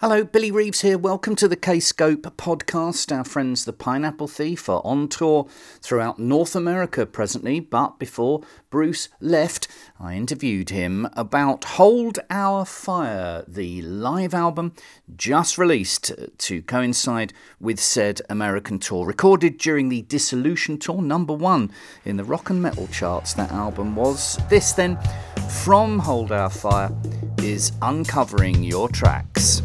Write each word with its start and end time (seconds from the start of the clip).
Hello, 0.00 0.22
Billy 0.22 0.52
Reeves 0.52 0.82
here. 0.82 0.96
Welcome 0.96 1.34
to 1.34 1.48
the 1.48 1.56
Kscope 1.56 2.22
podcast. 2.36 3.10
Our 3.10 3.24
friends, 3.24 3.64
the 3.64 3.72
Pineapple 3.72 4.28
Thief, 4.28 4.68
are 4.68 4.80
on 4.84 5.08
tour 5.08 5.48
throughout 5.80 6.20
North 6.20 6.54
America 6.54 7.04
presently. 7.04 7.58
But 7.58 7.98
before 7.98 8.42
Bruce 8.70 9.08
left, 9.20 9.66
I 9.98 10.14
interviewed 10.14 10.70
him 10.70 11.08
about 11.14 11.64
Hold 11.64 12.20
Our 12.30 12.64
Fire, 12.64 13.42
the 13.48 13.82
live 13.82 14.34
album 14.34 14.72
just 15.16 15.58
released 15.58 16.12
to 16.38 16.62
coincide 16.62 17.32
with 17.58 17.80
said 17.80 18.22
American 18.30 18.78
tour. 18.78 19.04
Recorded 19.04 19.58
during 19.58 19.88
the 19.88 20.02
Dissolution 20.02 20.78
tour, 20.78 21.02
number 21.02 21.34
one 21.34 21.72
in 22.04 22.16
the 22.16 22.22
rock 22.22 22.50
and 22.50 22.62
metal 22.62 22.86
charts, 22.86 23.34
that 23.34 23.50
album 23.50 23.96
was. 23.96 24.38
This 24.48 24.70
then, 24.70 24.96
from 25.64 25.98
Hold 25.98 26.30
Our 26.30 26.50
Fire, 26.50 26.96
is 27.38 27.72
Uncovering 27.82 28.62
Your 28.62 28.88
Tracks. 28.88 29.60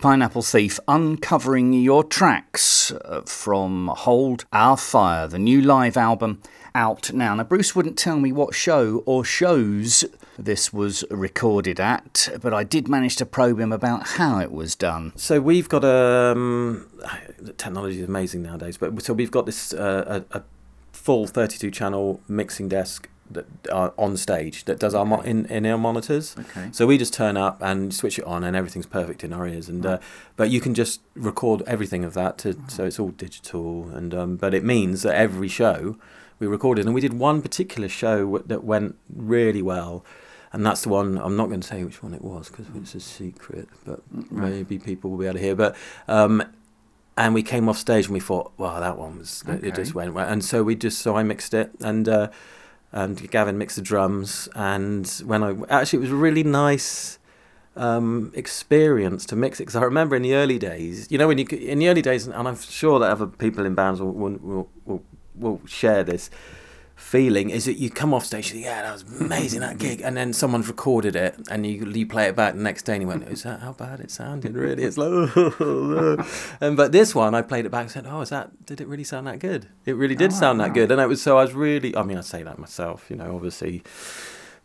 Pineapple 0.00 0.40
Thief 0.40 0.80
uncovering 0.88 1.74
your 1.74 2.02
tracks 2.02 2.90
uh, 2.90 3.20
from 3.26 3.88
Hold 3.88 4.46
Our 4.50 4.78
Fire, 4.78 5.28
the 5.28 5.38
new 5.38 5.60
live 5.60 5.98
album 5.98 6.40
out 6.74 7.12
now. 7.12 7.34
Now, 7.34 7.44
Bruce 7.44 7.76
wouldn't 7.76 7.98
tell 7.98 8.18
me 8.18 8.32
what 8.32 8.54
show 8.54 9.02
or 9.04 9.26
shows 9.26 10.06
this 10.38 10.72
was 10.72 11.04
recorded 11.10 11.78
at, 11.78 12.30
but 12.40 12.54
I 12.54 12.64
did 12.64 12.88
manage 12.88 13.16
to 13.16 13.26
probe 13.26 13.60
him 13.60 13.72
about 13.72 14.06
how 14.06 14.38
it 14.38 14.50
was 14.50 14.74
done. 14.74 15.12
So 15.16 15.38
we've 15.38 15.68
got 15.68 15.84
a 15.84 16.32
um, 16.32 16.88
technology 17.58 18.00
is 18.00 18.08
amazing 18.08 18.42
nowadays, 18.42 18.78
but 18.78 19.02
so 19.02 19.12
we've 19.12 19.30
got 19.30 19.44
this 19.44 19.74
uh, 19.74 20.22
a, 20.32 20.38
a 20.38 20.42
full 20.92 21.26
32 21.26 21.70
channel 21.70 22.22
mixing 22.26 22.70
desk 22.70 23.09
that 23.30 23.46
are 23.72 23.92
on 23.96 24.16
stage 24.16 24.64
that 24.64 24.78
does 24.80 24.94
our 24.94 25.04
mo- 25.06 25.20
in 25.20 25.46
in 25.46 25.64
our 25.66 25.78
monitors. 25.78 26.34
Okay. 26.38 26.68
So 26.72 26.86
we 26.86 26.98
just 26.98 27.14
turn 27.14 27.36
up 27.36 27.62
and 27.62 27.94
switch 27.94 28.18
it 28.18 28.24
on, 28.24 28.44
and 28.44 28.56
everything's 28.56 28.86
perfect 28.86 29.22
in 29.24 29.32
our 29.32 29.46
ears. 29.46 29.68
And 29.68 29.84
uh, 29.86 29.98
but 30.36 30.50
you 30.50 30.60
can 30.60 30.74
just 30.74 31.00
record 31.14 31.62
everything 31.66 32.04
of 32.04 32.14
that, 32.14 32.38
to, 32.38 32.56
so 32.68 32.84
it's 32.84 32.98
all 32.98 33.10
digital. 33.10 33.88
And 33.90 34.14
um, 34.14 34.36
but 34.36 34.54
it 34.54 34.64
means 34.64 35.02
that 35.02 35.14
every 35.14 35.48
show 35.48 35.96
we 36.38 36.46
recorded, 36.46 36.86
and 36.86 36.94
we 36.94 37.00
did 37.00 37.14
one 37.14 37.40
particular 37.42 37.88
show 37.88 38.18
w- 38.24 38.44
that 38.46 38.64
went 38.64 38.96
really 39.14 39.62
well. 39.62 40.04
And 40.52 40.66
that's 40.66 40.82
the 40.82 40.88
one. 40.88 41.16
I'm 41.18 41.36
not 41.36 41.46
going 41.48 41.60
to 41.60 41.68
say 41.68 41.84
which 41.84 42.02
one 42.02 42.12
it 42.12 42.22
was 42.22 42.48
because 42.48 42.66
it's 42.74 42.94
a 42.96 43.00
secret, 43.00 43.68
but 43.86 44.00
maybe 44.32 44.80
people 44.80 45.10
will 45.10 45.18
be 45.18 45.26
able 45.26 45.34
to 45.34 45.40
hear. 45.44 45.54
But 45.54 45.76
um, 46.08 46.42
and 47.16 47.34
we 47.34 47.42
came 47.42 47.68
off 47.68 47.76
stage 47.78 48.06
and 48.06 48.14
we 48.14 48.20
thought, 48.20 48.50
wow, 48.56 48.80
that 48.80 48.96
one 48.98 49.18
was 49.18 49.44
Okay. 49.48 49.68
it 49.68 49.74
just 49.76 49.94
went 49.94 50.12
well. 50.14 50.26
And 50.28 50.44
so 50.44 50.64
we 50.64 50.74
just 50.74 50.98
so 51.00 51.14
I 51.16 51.22
mixed 51.22 51.54
it 51.54 51.70
and 51.80 52.08
uh, 52.08 52.30
and 52.92 53.30
Gavin 53.30 53.58
mixed 53.58 53.76
the 53.76 53.82
drums. 53.82 54.48
And 54.54 55.08
when 55.24 55.42
I 55.42 55.54
actually 55.68 55.98
it 55.98 56.02
was 56.02 56.10
a 56.10 56.16
really 56.16 56.42
nice 56.42 57.18
um, 57.76 58.32
experience 58.34 59.24
to 59.26 59.36
mix 59.36 59.60
it 59.60 59.64
because 59.64 59.76
I 59.76 59.82
remember 59.82 60.16
in 60.16 60.22
the 60.22 60.34
early 60.34 60.58
days, 60.58 61.10
you 61.10 61.18
know, 61.18 61.28
when 61.28 61.38
you 61.38 61.46
in 61.46 61.78
the 61.78 61.88
early 61.88 62.02
days, 62.02 62.26
and 62.26 62.48
I'm 62.48 62.56
sure 62.56 62.98
that 62.98 63.10
other 63.10 63.26
people 63.26 63.64
in 63.64 63.74
bands 63.74 64.00
will 64.00 64.12
will 64.12 64.38
will, 64.42 64.70
will, 64.84 65.02
will 65.34 65.60
share 65.66 66.04
this 66.04 66.30
feeling 67.00 67.50
is 67.50 67.64
that 67.64 67.74
you 67.78 67.90
come 67.90 68.12
off 68.14 68.24
stage, 68.24 68.48
you 68.48 68.52
think, 68.54 68.66
yeah, 68.66 68.82
that 68.82 68.92
was 68.92 69.02
amazing 69.20 69.60
that 69.60 69.78
gig, 69.78 70.00
and 70.00 70.16
then 70.16 70.32
someone's 70.32 70.68
recorded 70.68 71.16
it, 71.16 71.34
and 71.50 71.66
you 71.66 71.84
you 71.86 72.06
play 72.06 72.26
it 72.26 72.36
back 72.36 72.54
the 72.54 72.60
next 72.60 72.82
day, 72.82 72.92
and 72.94 73.02
you 73.02 73.08
went, 73.08 73.26
is 73.28 73.42
that 73.42 73.60
how 73.60 73.72
bad 73.72 74.00
it 74.00 74.10
sounded? 74.10 74.54
Really, 74.54 74.84
it's 74.84 74.96
like, 74.98 75.08
oh. 75.36 76.56
and 76.60 76.76
but 76.76 76.92
this 76.92 77.14
one, 77.14 77.34
I 77.34 77.42
played 77.42 77.66
it 77.66 77.70
back 77.70 77.82
and 77.82 77.90
said, 77.90 78.06
oh, 78.06 78.20
is 78.20 78.28
that 78.28 78.66
did 78.66 78.80
it 78.80 78.86
really 78.86 79.04
sound 79.04 79.26
that 79.26 79.38
good? 79.40 79.66
It 79.86 79.94
really 79.94 80.14
did 80.14 80.32
Oh, 80.32 80.34
sound 80.36 80.60
that 80.60 80.68
wow. 80.68 80.74
good, 80.74 80.90
and 80.92 81.00
it 81.00 81.08
was 81.08 81.20
so 81.22 81.38
I 81.38 81.42
was 81.42 81.52
really, 81.54 81.96
I 81.96 82.02
mean, 82.02 82.18
I 82.18 82.20
say 82.22 82.42
that 82.42 82.58
myself, 82.58 83.06
you 83.10 83.16
know, 83.16 83.34
obviously. 83.34 83.82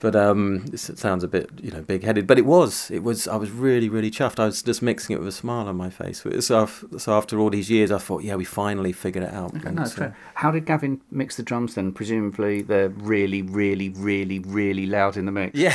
But 0.05 0.15
um, 0.15 0.65
it 0.71 0.77
sounds 0.77 1.23
a 1.23 1.27
bit, 1.27 1.49
you 1.59 1.71
know, 1.71 1.81
big-headed. 1.81 2.27
But 2.27 2.37
it 2.37 2.45
was, 2.45 2.91
it 2.91 3.01
was. 3.01 3.27
I 3.27 3.37
was 3.37 3.49
really, 3.49 3.89
really 3.89 4.11
chuffed. 4.11 4.39
I 4.39 4.45
was 4.45 4.61
just 4.61 4.83
mixing 4.83 5.15
it 5.15 5.19
with 5.19 5.27
a 5.27 5.31
smile 5.31 5.67
on 5.67 5.75
my 5.75 5.89
face. 5.89 6.23
So, 6.45 6.61
af- 6.63 6.83
so 6.99 7.13
after 7.17 7.39
all 7.39 7.49
these 7.49 7.71
years, 7.71 7.89
I 7.91 7.97
thought, 7.97 8.23
yeah, 8.23 8.35
we 8.35 8.45
finally 8.45 8.91
figured 8.91 9.23
it 9.23 9.33
out. 9.33 9.55
Okay, 9.55 9.67
And 9.69 9.77
no, 9.77 9.85
so- 9.85 9.95
fair. 10.01 10.17
How 10.35 10.51
did 10.51 10.67
Gavin 10.67 11.01
mix 11.09 11.37
the 11.37 11.43
drums 11.43 11.73
then? 11.73 11.91
Presumably 11.91 12.61
they're 12.61 12.89
really, 12.89 13.41
really, 13.41 13.89
really, 13.89 14.37
really 14.39 14.85
loud 14.85 15.17
in 15.17 15.25
the 15.25 15.31
mix. 15.31 15.57
yeah. 15.57 15.73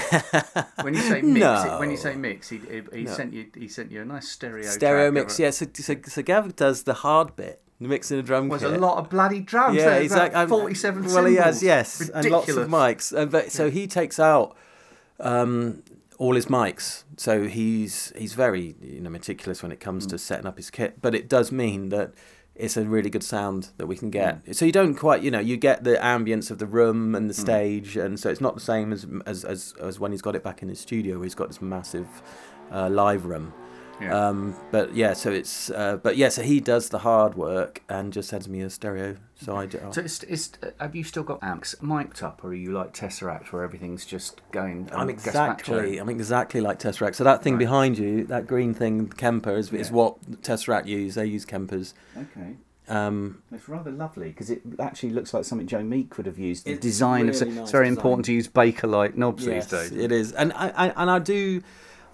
When 0.82 0.94
you 0.94 1.00
say 1.00 1.23
mix, 1.23 1.41
No. 1.67 1.77
when 1.81 1.91
you 1.91 1.97
say 1.97 2.15
mix, 2.15 2.49
he, 2.50 2.59
he, 2.59 2.82
he 2.99 3.03
No. 3.03 3.12
sent 3.15 3.32
you 3.32 3.47
he 3.56 3.67
sent 3.67 3.91
you 3.91 4.03
a 4.03 4.05
nice 4.05 4.29
stereo. 4.29 4.62
stereo 4.62 5.11
mix. 5.11 5.41
Yeah, 5.41 5.50
so, 5.50 5.67
so 5.75 5.97
so 6.06 6.23
Gav 6.23 6.55
does 6.55 6.85
the 6.85 6.94
hard 6.94 7.35
bit, 7.35 7.61
mixing 7.88 8.17
the 8.19 8.23
drum 8.23 8.49
Was 8.49 8.62
kit. 8.62 8.73
a 8.73 8.79
lot 8.79 8.99
of 8.99 9.09
bloody 9.11 9.41
drums. 9.41 9.77
yeah, 9.77 9.99
There's 9.99 10.12
about 10.12 10.27
exactly. 10.29 10.49
Forty-seven. 10.59 11.05
Well, 11.06 11.25
he 11.25 11.37
has 11.37 11.62
yes, 11.62 12.09
and 12.11 12.31
lots 12.31 12.49
of 12.50 12.69
mics. 12.69 13.12
And 13.17 13.31
but 13.31 13.50
so 13.50 13.71
he 13.71 13.87
takes 13.87 14.21
out 14.21 14.56
um, 15.19 15.82
all 16.19 16.35
his 16.35 16.47
mics. 16.47 17.05
So 17.17 17.47
he's 17.49 18.12
he's 18.17 18.35
very 18.35 18.75
you 18.81 19.00
know 19.00 19.11
meticulous 19.11 19.62
when 19.62 19.73
it 19.73 19.81
comes 19.81 20.06
Mm. 20.06 20.11
to 20.11 20.19
setting 20.19 20.47
up 20.47 20.56
his 20.56 20.71
kit. 20.71 21.00
But 21.03 21.15
it 21.15 21.29
does 21.29 21.50
mean 21.53 21.88
that. 21.91 22.12
It's 22.56 22.77
a 22.77 22.85
really 22.85 23.09
good 23.09 23.23
sound 23.23 23.71
that 23.79 23.87
we 23.87 23.97
can 23.97 24.11
get. 24.11 24.44
Mm. 24.44 24.55
So 24.55 24.67
you 24.67 24.73
don't 24.73 24.94
quite, 24.94 25.23
you 25.23 25.31
know, 25.31 25.38
you 25.38 25.56
get 25.56 25.82
the 25.82 25.94
ambience 25.97 26.50
of 26.50 26.59
the 26.59 26.67
room 26.67 27.15
and 27.15 27.31
the 27.31 27.32
stage, 27.32 27.97
and 27.97 28.21
so 28.21 28.29
it's 28.29 28.41
not 28.41 28.55
the 28.55 28.61
same 28.61 28.93
as 28.93 29.06
as 29.25 29.44
as, 29.47 29.75
as 29.81 29.99
when 29.99 30.11
he's 30.12 30.21
got 30.21 30.37
it 30.37 30.43
back 30.44 30.61
in 30.62 30.69
his 30.69 30.79
studio. 30.79 31.17
Where 31.17 31.25
he's 31.25 31.35
got 31.35 31.49
this 31.49 31.62
massive 31.62 32.06
uh, 32.71 32.91
live 32.91 33.25
room. 33.25 33.55
Yeah. 34.00 34.29
Um, 34.29 34.55
but 34.70 34.94
yeah, 34.94 35.12
so 35.12 35.31
it's 35.31 35.70
uh, 35.70 35.99
but 36.02 36.17
yeah, 36.17 36.29
so 36.31 36.43
he 36.43 36.61
does 36.61 36.88
the 36.88 37.00
hard 37.00 37.35
work 37.35 37.82
and 37.88 38.12
just 38.12 38.29
sends 38.31 38.49
me 38.49 38.61
a 38.62 38.70
stereo. 38.70 39.17
So 39.43 39.56
I 39.56 39.67
do. 39.67 39.81
So 39.93 40.02
it's, 40.02 40.23
it's, 40.25 40.52
uh, 40.62 40.70
have 40.81 40.94
you 40.94 41.02
still 41.02 41.23
got 41.23 41.43
amps 41.43 41.75
mic'd 41.82 42.23
up, 42.23 42.44
or 42.44 42.49
are 42.49 42.55
you 42.55 42.73
like 42.73 42.93
Tesseract, 42.94 43.52
where 43.52 43.62
everything's 43.62 44.05
just 44.05 44.41
going? 44.52 44.88
I'm 44.93 45.08
exactly. 45.08 45.99
I'm 45.99 46.08
exactly 46.08 46.61
like 46.61 46.79
Tesseract. 46.79 47.14
So 47.14 47.25
that 47.25 47.43
thing 47.43 47.55
Right. 47.55 47.61
behind 47.61 47.99
you, 47.99 48.25
that 48.26 48.47
green 48.47 48.75
thing, 48.75 49.08
Kemper, 49.08 49.56
is, 49.56 49.73
is 49.73 49.91
what 49.91 50.20
Tesseract 50.43 50.87
use. 50.87 51.14
They 51.14 51.26
use 51.26 51.44
Kempers. 51.46 51.94
Okay. 52.17 52.56
Um, 52.88 53.43
It's 53.53 53.69
rather 53.69 53.91
lovely 53.93 54.29
because 54.31 54.50
it 54.50 54.62
actually 54.79 55.11
looks 55.11 55.32
like 55.32 55.44
something 55.44 55.67
Joe 55.67 55.82
Meek 55.82 56.17
would 56.17 56.26
have 56.26 56.38
used. 56.38 56.64
The 56.67 56.76
design 56.76 57.29
of 57.29 57.41
really 57.41 57.56
it's 57.58 57.70
very 57.70 57.87
design. 57.88 57.99
important 57.99 58.26
to 58.26 58.32
use 58.32 58.49
Bakelite 58.49 59.14
knobs 59.17 59.46
yes, 59.46 59.70
these 59.70 59.91
days. 59.91 59.93
it 60.05 60.11
is. 60.11 60.32
And 60.32 60.53
I, 60.55 60.70
I 60.70 60.88
and 60.96 61.11
I 61.11 61.19
do. 61.19 61.62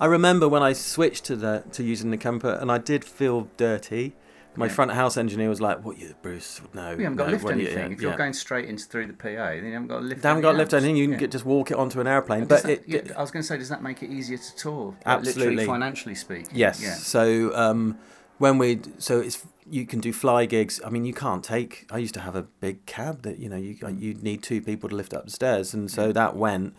I 0.00 0.06
remember 0.06 0.48
when 0.48 0.62
I 0.62 0.72
switched 0.72 1.25
to 1.25 1.37
the 1.37 1.64
to 1.72 1.82
using 1.82 2.10
the 2.10 2.16
Kemper, 2.16 2.58
and 2.60 2.70
I 2.70 2.78
did 2.78 3.04
feel 3.04 3.48
dirty. 3.56 4.14
My 4.58 4.66
Yeah. 4.66 4.72
front 4.72 4.93
house 4.93 5.19
engineer 5.19 5.50
was 5.50 5.60
like, 5.60 5.84
"What 5.84 5.98
you, 5.98 6.14
Bruce? 6.22 6.62
No, 6.72 6.93
You 6.93 7.02
haven't 7.04 7.16
got 7.16 7.25
to 7.25 7.31
no, 7.31 7.32
lift 7.34 7.44
when 7.44 7.58
you- 7.58 7.66
anything. 7.66 7.93
if 7.93 8.00
yeah. 8.00 8.08
you're 8.08 8.16
going 8.16 8.32
straight 8.32 8.66
into 8.69 8.84
through 8.87 9.06
the 9.06 9.12
PA, 9.12 9.54
then 9.56 9.66
you 9.66 9.72
haven't 9.75 9.88
got 9.88 9.98
to 9.98 10.04
lift. 10.06 10.22
They 10.22 10.28
haven't 10.28 10.43
got 10.43 10.52
to 10.52 10.58
lift 10.58 10.72
anything. 10.72 10.96
You 10.96 11.04
can 11.04 11.12
Yeah. 11.12 11.19
get, 11.19 11.31
just 11.31 11.44
walk 11.44 11.70
it 11.70 11.76
onto 11.76 12.00
an 12.00 12.06
airplane. 12.06 12.46
But 12.46 12.62
that- 12.62 12.70
it, 12.72 12.82
yeah, 12.87 13.00
I 13.19 13.20
was 13.20 13.31
going 13.31 13.43
to 13.43 13.46
say, 13.46 13.58
does 13.58 13.69
that 13.69 13.82
make 13.82 14.02
it 14.02 14.10
easier 14.10 14.38
to 14.38 14.56
tour? 14.56 14.96
Absolutely. 15.04 15.66
financially 15.66 16.14
speaking. 16.14 16.48
Yes. 16.54 16.81
Yeah. 16.82 16.94
So 16.94 17.54
um, 17.54 17.98
when 18.38 18.56
we 18.56 18.81
so 18.98 19.20
it's 19.20 19.44
you 19.69 19.84
can 19.84 19.98
do 20.00 20.12
fly 20.12 20.46
gigs. 20.46 20.81
I 20.87 20.90
mean, 20.90 21.04
you 21.04 21.12
can't 21.12 21.43
take. 21.44 21.87
I 21.90 21.98
used 21.98 22.14
to 22.14 22.20
have 22.20 22.34
a 22.37 22.43
big 22.60 22.87
cab 22.87 23.22
that 23.22 23.38
you 23.38 23.48
know 23.50 23.56
you 23.56 23.76
you 23.98 24.14
need 24.14 24.43
two 24.43 24.62
people 24.62 24.88
to 24.88 24.94
lift 24.94 25.12
up 25.12 25.25
the 25.26 25.31
stairs, 25.31 25.75
and 25.75 25.90
so 25.90 26.12
that 26.12 26.34
went. 26.37 26.75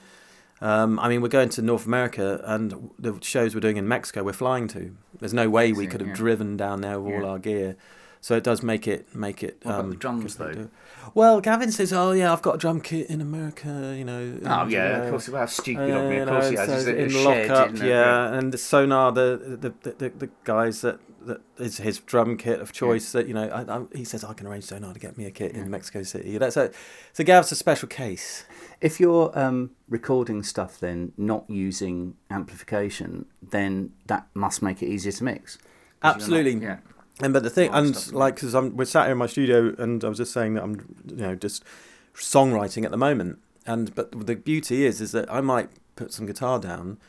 Um, 0.59 0.99
I 0.99 1.07
mean, 1.07 1.21
we're 1.21 1.27
going 1.27 1.49
to 1.49 1.61
North 1.61 1.85
America, 1.85 2.41
and 2.43 2.91
the 2.97 3.19
shows 3.21 3.53
we're 3.53 3.61
doing 3.61 3.77
in 3.77 3.87
Mexico, 3.87 4.23
we're 4.23 4.33
flying 4.33 4.67
to. 4.69 4.95
There's 5.19 5.33
no 5.33 5.49
way 5.49 5.71
we 5.71 5.87
could 5.87 6.01
have 6.01 6.09
yeah. 6.09 6.15
driven 6.15 6.57
down 6.57 6.81
there 6.81 6.99
with 6.99 7.21
all 7.21 7.29
our 7.29 7.39
gear. 7.39 7.75
So 8.21 8.35
it 8.35 8.43
does 8.43 8.63
make 8.63 8.87
it 8.87 9.15
make 9.15 9.43
it. 9.43 9.59
What 9.61 9.71
about 9.71 9.83
um, 9.85 9.89
the 9.91 9.95
drums, 9.95 10.35
though? 10.35 10.69
Well, 11.13 11.39
Gavin 11.39 11.71
says, 11.71 11.93
"Oh 11.93 12.11
yeah, 12.11 12.33
I've 12.33 12.41
got 12.41 12.55
a 12.55 12.57
drum 12.57 12.81
kit 12.81 13.09
in 13.09 13.21
America." 13.21 13.95
You 13.97 14.03
know. 14.03 14.39
Oh 14.43 14.61
and, 14.61 14.71
yeah, 14.71 14.99
uh, 14.99 15.03
of 15.03 15.09
course. 15.11 15.31
How 15.31 15.45
stupid 15.45 15.91
uh, 15.91 15.99
of 15.99 16.09
me. 16.09 16.17
Of 16.17 16.27
course 16.27 16.45
know, 16.45 16.49
he 16.49 16.55
has. 16.57 16.67
so 16.67 16.75
He's 16.75 16.87
a- 16.87 16.91
a 16.91 16.95
in 16.95 17.23
lockup, 17.23 17.73
isn't 17.73 17.87
yeah, 17.87 18.33
and 18.33 18.51
the 18.51 18.57
Sonor, 18.57 19.11
the 19.13 19.57
the, 19.57 19.91
the, 19.91 20.09
the, 20.09 20.29
guys 20.43 20.81
that 20.81 20.99
that 21.21 21.41
is 21.57 21.77
his 21.77 21.99
drum 21.99 22.37
kit 22.37 22.59
of 22.59 22.71
choice. 22.73 23.11
That 23.11 23.27
you 23.27 23.33
know, 23.33 23.47
I, 23.47 23.77
I, 23.77 23.83
he 23.95 24.03
says 24.03 24.23
I 24.23 24.33
can 24.33 24.47
arrange 24.47 24.65
Sonor 24.65 24.93
to 24.93 24.99
get 24.99 25.17
me 25.17 25.25
a 25.25 25.31
kit 25.31 25.53
in 25.53 25.69
Mexico 25.69 26.03
City. 26.03 26.37
That's 26.37 26.57
a 26.57 26.71
so 27.13 27.23
Gav's 27.23 27.51
a 27.51 27.55
special 27.55 27.87
case. 27.87 28.45
If 28.79 28.99
you're 28.99 29.37
um, 29.37 29.71
recording 29.89 30.43
stuff, 30.43 30.79
then 30.79 31.11
not 31.17 31.49
using 31.49 32.15
amplification, 32.29 33.25
then 33.41 33.91
that 34.05 34.27
must 34.33 34.61
make 34.61 34.83
it 34.83 34.87
easier 34.87 35.11
to 35.13 35.23
mix. 35.23 35.57
you're 36.03 36.11
not- 36.11 36.15
Absolutely. 36.15 36.55
yeah. 36.61 36.77
And 37.19 37.33
but 37.33 37.41
the 37.41 37.49
thing, 37.49 37.71
and 37.73 37.95
stuff, 37.95 38.13
like, 38.13 38.35
because 38.35 38.53
I'm 38.53 38.77
we're 38.77 38.85
sat 38.85 39.05
here 39.05 39.13
in 39.13 39.17
my 39.17 39.25
studio, 39.25 39.73
and 39.79 40.03
I 40.03 40.07
was 40.09 40.19
just 40.19 40.31
saying 40.31 40.53
that 40.53 40.63
I'm, 40.63 40.73
you 41.09 41.15
know, 41.15 41.33
just 41.35 41.63
songwriting 42.15 42.85
at 42.85 42.91
the 42.91 42.97
moment. 42.97 43.39
And 43.65 43.93
but 43.95 44.11
the 44.27 44.35
beauty 44.35 44.85
is, 44.85 45.01
is 45.01 45.11
that 45.13 45.31
I 45.31 45.41
might 45.41 45.69
put 45.95 46.13
some 46.13 46.27
guitar 46.27 46.59
down, 46.59 46.99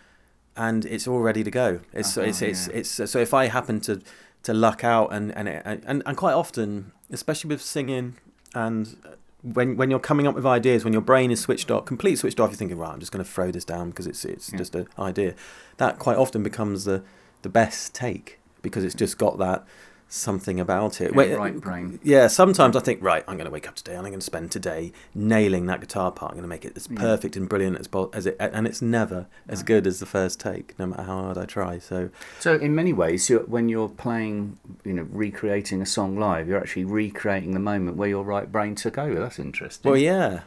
and 0.56 0.86
it's 0.86 1.06
all 1.06 1.20
ready 1.20 1.44
to 1.44 1.50
go. 1.50 1.80
It's 1.92 2.16
Uh-huh, 2.16 2.26
it's 2.26 2.40
it's, 2.40 2.68
yeah. 2.68 2.76
it's 2.76 2.90
so 3.10 3.18
if 3.18 3.34
I 3.34 3.48
happen 3.48 3.80
to 3.82 4.00
to 4.44 4.54
luck 4.54 4.82
out, 4.82 5.12
and 5.12 5.30
and 5.36 5.46
it, 5.46 5.62
and 5.66 6.02
and 6.06 6.16
quite 6.16 6.32
often, 6.32 6.92
especially 7.10 7.48
with 7.48 7.60
singing, 7.60 8.16
and 8.54 8.96
when 9.42 9.76
when 9.76 9.90
you're 9.90 10.00
coming 10.00 10.26
up 10.26 10.34
with 10.34 10.44
ideas, 10.46 10.84
when 10.84 10.92
your 10.92 11.02
brain 11.02 11.30
is 11.30 11.40
switched 11.40 11.70
off, 11.70 11.84
complete 11.84 12.16
switched 12.16 12.40
off, 12.40 12.50
you're 12.50 12.56
thinking, 12.56 12.78
right, 12.78 12.92
I'm 12.92 13.00
just 13.00 13.12
going 13.12 13.24
to 13.24 13.30
throw 13.30 13.50
this 13.50 13.64
down 13.64 13.90
because 13.90 14.06
it's 14.06 14.24
it's 14.24 14.50
Yeah. 14.52 14.58
just 14.58 14.74
an 14.74 14.88
idea. 14.98 15.34
That 15.76 15.98
quite 15.98 16.16
often 16.16 16.42
becomes 16.42 16.84
the 16.84 17.02
the 17.42 17.48
best 17.48 17.94
take 17.94 18.40
because 18.62 18.82
it's 18.84 18.94
just 18.94 19.18
got 19.18 19.38
that 19.38 19.64
something 20.08 20.58
about 20.58 21.00
it. 21.00 21.10
Yeah, 21.10 21.16
Wait, 21.16 21.36
right 21.36 21.60
brain. 21.60 22.00
Yeah, 22.02 22.28
sometimes 22.28 22.74
I 22.76 22.80
think, 22.80 23.02
right, 23.02 23.22
I'm 23.28 23.36
going 23.36 23.44
to 23.44 23.50
wake 23.50 23.68
up 23.68 23.74
today 23.74 23.92
and 23.92 24.00
I'm 24.06 24.10
going 24.10 24.20
to 24.20 24.24
spend 24.24 24.50
today 24.50 24.92
nailing 25.14 25.66
that 25.66 25.80
guitar 25.80 26.10
part. 26.10 26.32
I'm 26.32 26.36
going 26.36 26.42
to 26.42 26.48
make 26.48 26.64
it 26.64 26.72
as 26.76 26.88
Yeah. 26.90 26.98
perfect 26.98 27.36
and 27.36 27.48
brilliant 27.48 27.78
as 27.78 27.88
as 28.14 28.26
it, 28.26 28.36
and 28.40 28.66
it's 28.66 28.80
never 28.80 29.26
as 29.48 29.62
good 29.62 29.86
as 29.86 30.00
the 30.00 30.06
first 30.06 30.40
take, 30.40 30.78
no 30.78 30.86
matter 30.86 31.02
how 31.02 31.22
hard 31.22 31.38
I 31.38 31.44
try. 31.44 31.78
So 31.78 32.10
So 32.38 32.54
in 32.56 32.74
many 32.74 32.92
ways, 32.92 33.28
you're, 33.28 33.40
when 33.44 33.68
you're 33.68 33.88
playing, 33.90 34.58
you 34.84 34.94
know, 34.94 35.06
recreating 35.10 35.82
a 35.82 35.86
song 35.86 36.18
live, 36.18 36.48
you're 36.48 36.58
actually 36.58 36.84
recreating 36.86 37.52
the 37.52 37.60
moment 37.60 37.96
where 37.96 38.08
your 38.08 38.24
right 38.24 38.50
brain 38.50 38.74
took 38.74 38.96
over. 38.98 39.18
That's 39.20 39.38
interesting. 39.38 39.90
well, 39.90 40.00
yeah, 40.00 40.40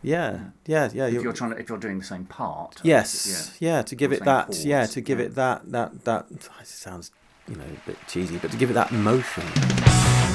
yeah, 0.00 0.50
yeah, 0.66 0.88
yeah. 0.94 1.06
if 1.06 1.12
you're- 1.14 1.24
you're 1.24 1.32
trying 1.32 1.50
to, 1.50 1.58
if 1.58 1.68
you're 1.68 1.78
doing 1.78 1.98
the 1.98 2.04
same 2.04 2.24
part. 2.24 2.80
Yes, 2.84 3.56
yeah, 3.58 3.82
to 3.82 3.96
give 3.96 4.12
it 4.12 4.24
that, 4.24 4.64
yeah, 4.64 4.86
to 4.86 5.00
give 5.00 5.18
yeah. 5.18 5.24
it 5.26 5.34
that, 5.34 5.72
that, 5.72 6.04
that. 6.04 6.26
It 6.60 6.66
sounds, 6.68 7.10
you 7.48 7.56
know, 7.56 7.64
a 7.64 7.86
bit 7.86 7.96
cheesy, 8.06 8.38
but 8.38 8.50
to 8.50 8.56
give 8.56 8.70
it 8.70 8.74
that 8.74 8.92
motion. 8.92 10.27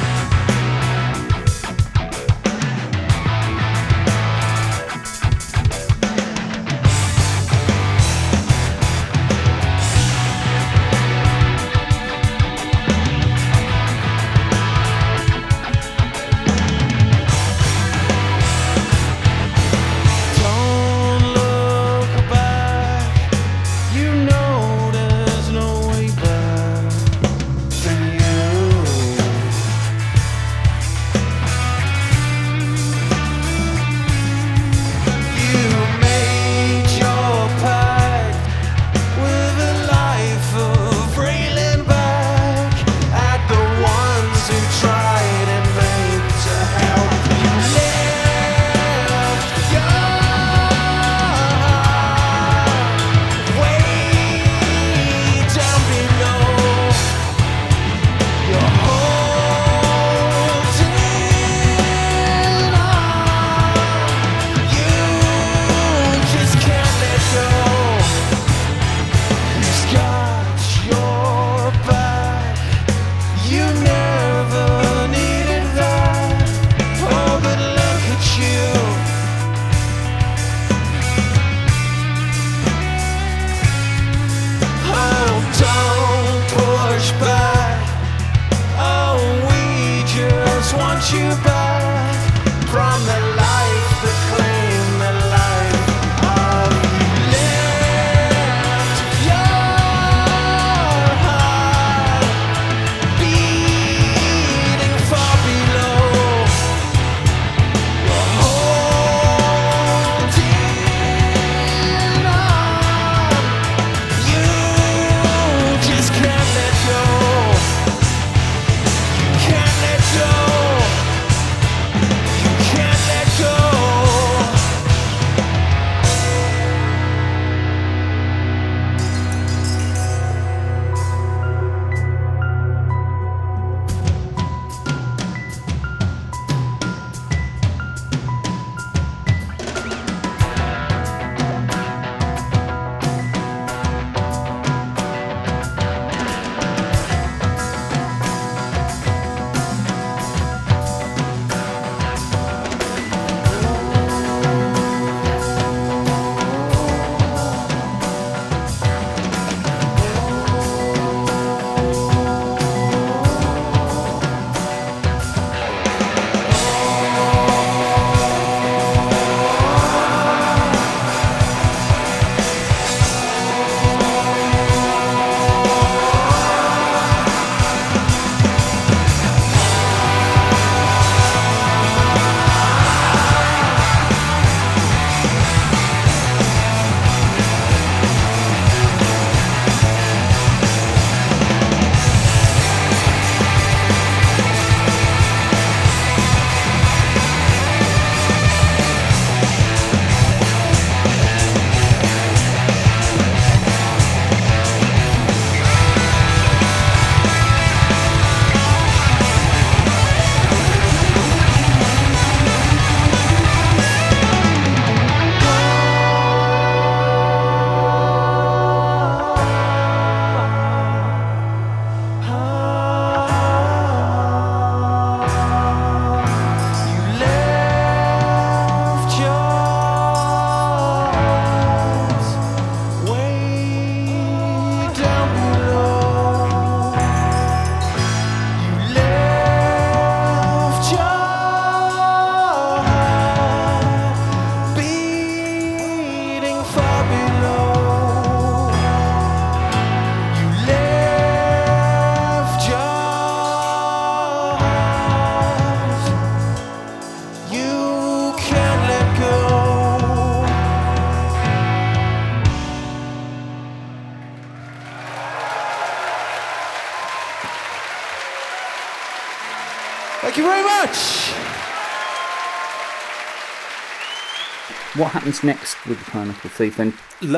Happens 275.13 275.43
next 275.43 275.85
with 275.85 276.03
the 276.03 276.11
Pineapple 276.11 276.49
Thief 276.49 276.77
then? 276.77 276.93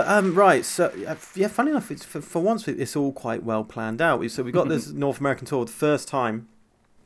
Um, 0.05 0.33
right, 0.33 0.63
so 0.63 0.85
uh, 1.07 1.15
yeah, 1.35 1.49
funny 1.49 1.71
enough, 1.71 1.91
it's 1.91 2.05
for, 2.05 2.21
for 2.21 2.41
once 2.41 2.67
it's 2.67 2.95
all 2.95 3.11
quite 3.11 3.43
well 3.43 3.65
planned 3.65 4.01
out. 4.01 4.29
So 4.31 4.43
we've 4.43 4.53
got 4.53 4.69
this 4.69 4.87
North 4.91 5.19
American 5.19 5.45
tour, 5.45 5.65
the 5.65 5.71
first 5.71 6.07
time 6.07 6.47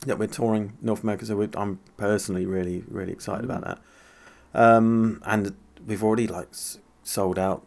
that 0.06 0.18
we're 0.18 0.28
touring 0.28 0.78
North 0.80 1.02
America. 1.02 1.26
So 1.26 1.36
we're, 1.36 1.50
I'm 1.54 1.80
personally 1.96 2.46
really, 2.46 2.84
really 2.88 3.12
excited 3.12 3.44
about 3.44 3.64
that. 3.64 3.78
Um, 4.54 5.20
and 5.26 5.54
we've 5.84 6.04
already 6.04 6.28
like 6.28 6.48
sold 7.02 7.38
out 7.38 7.64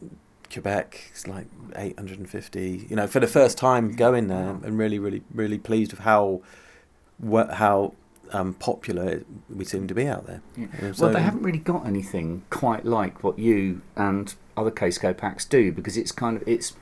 Quebec. 0.51 1.11
It's 1.11 1.27
like 1.27 1.47
850. 1.75 2.87
You 2.89 2.95
know, 2.95 3.07
for 3.07 3.19
the 3.19 3.27
first 3.27 3.57
time 3.57 3.91
going 3.91 4.29
there, 4.29 4.49
and 4.63 4.77
really, 4.77 4.97
really, 4.97 5.23
really 5.33 5.57
pleased 5.57 5.91
with 5.91 6.01
how 6.01 6.41
what 7.17 7.55
how 7.55 7.95
um, 8.31 8.53
popular 8.55 9.23
we 9.53 9.65
seem 9.65 9.87
to 9.87 9.93
be 9.93 10.07
out 10.07 10.25
there. 10.25 10.41
Yeah. 10.57 10.67
Yeah, 10.81 10.93
well, 10.99 11.11
they 11.11 11.21
haven't 11.21 11.43
really 11.43 11.59
got 11.59 11.85
anything 11.85 12.43
quite 12.49 12.85
like 12.85 13.23
what 13.23 13.37
you 13.37 13.81
and 13.95 14.33
other 14.57 14.71
Kscope 14.71 15.49
do 15.49 15.71
because 15.71 15.97
it's 15.97 16.11
kind 16.11 16.37
of 16.37 16.47
it's 16.47 16.73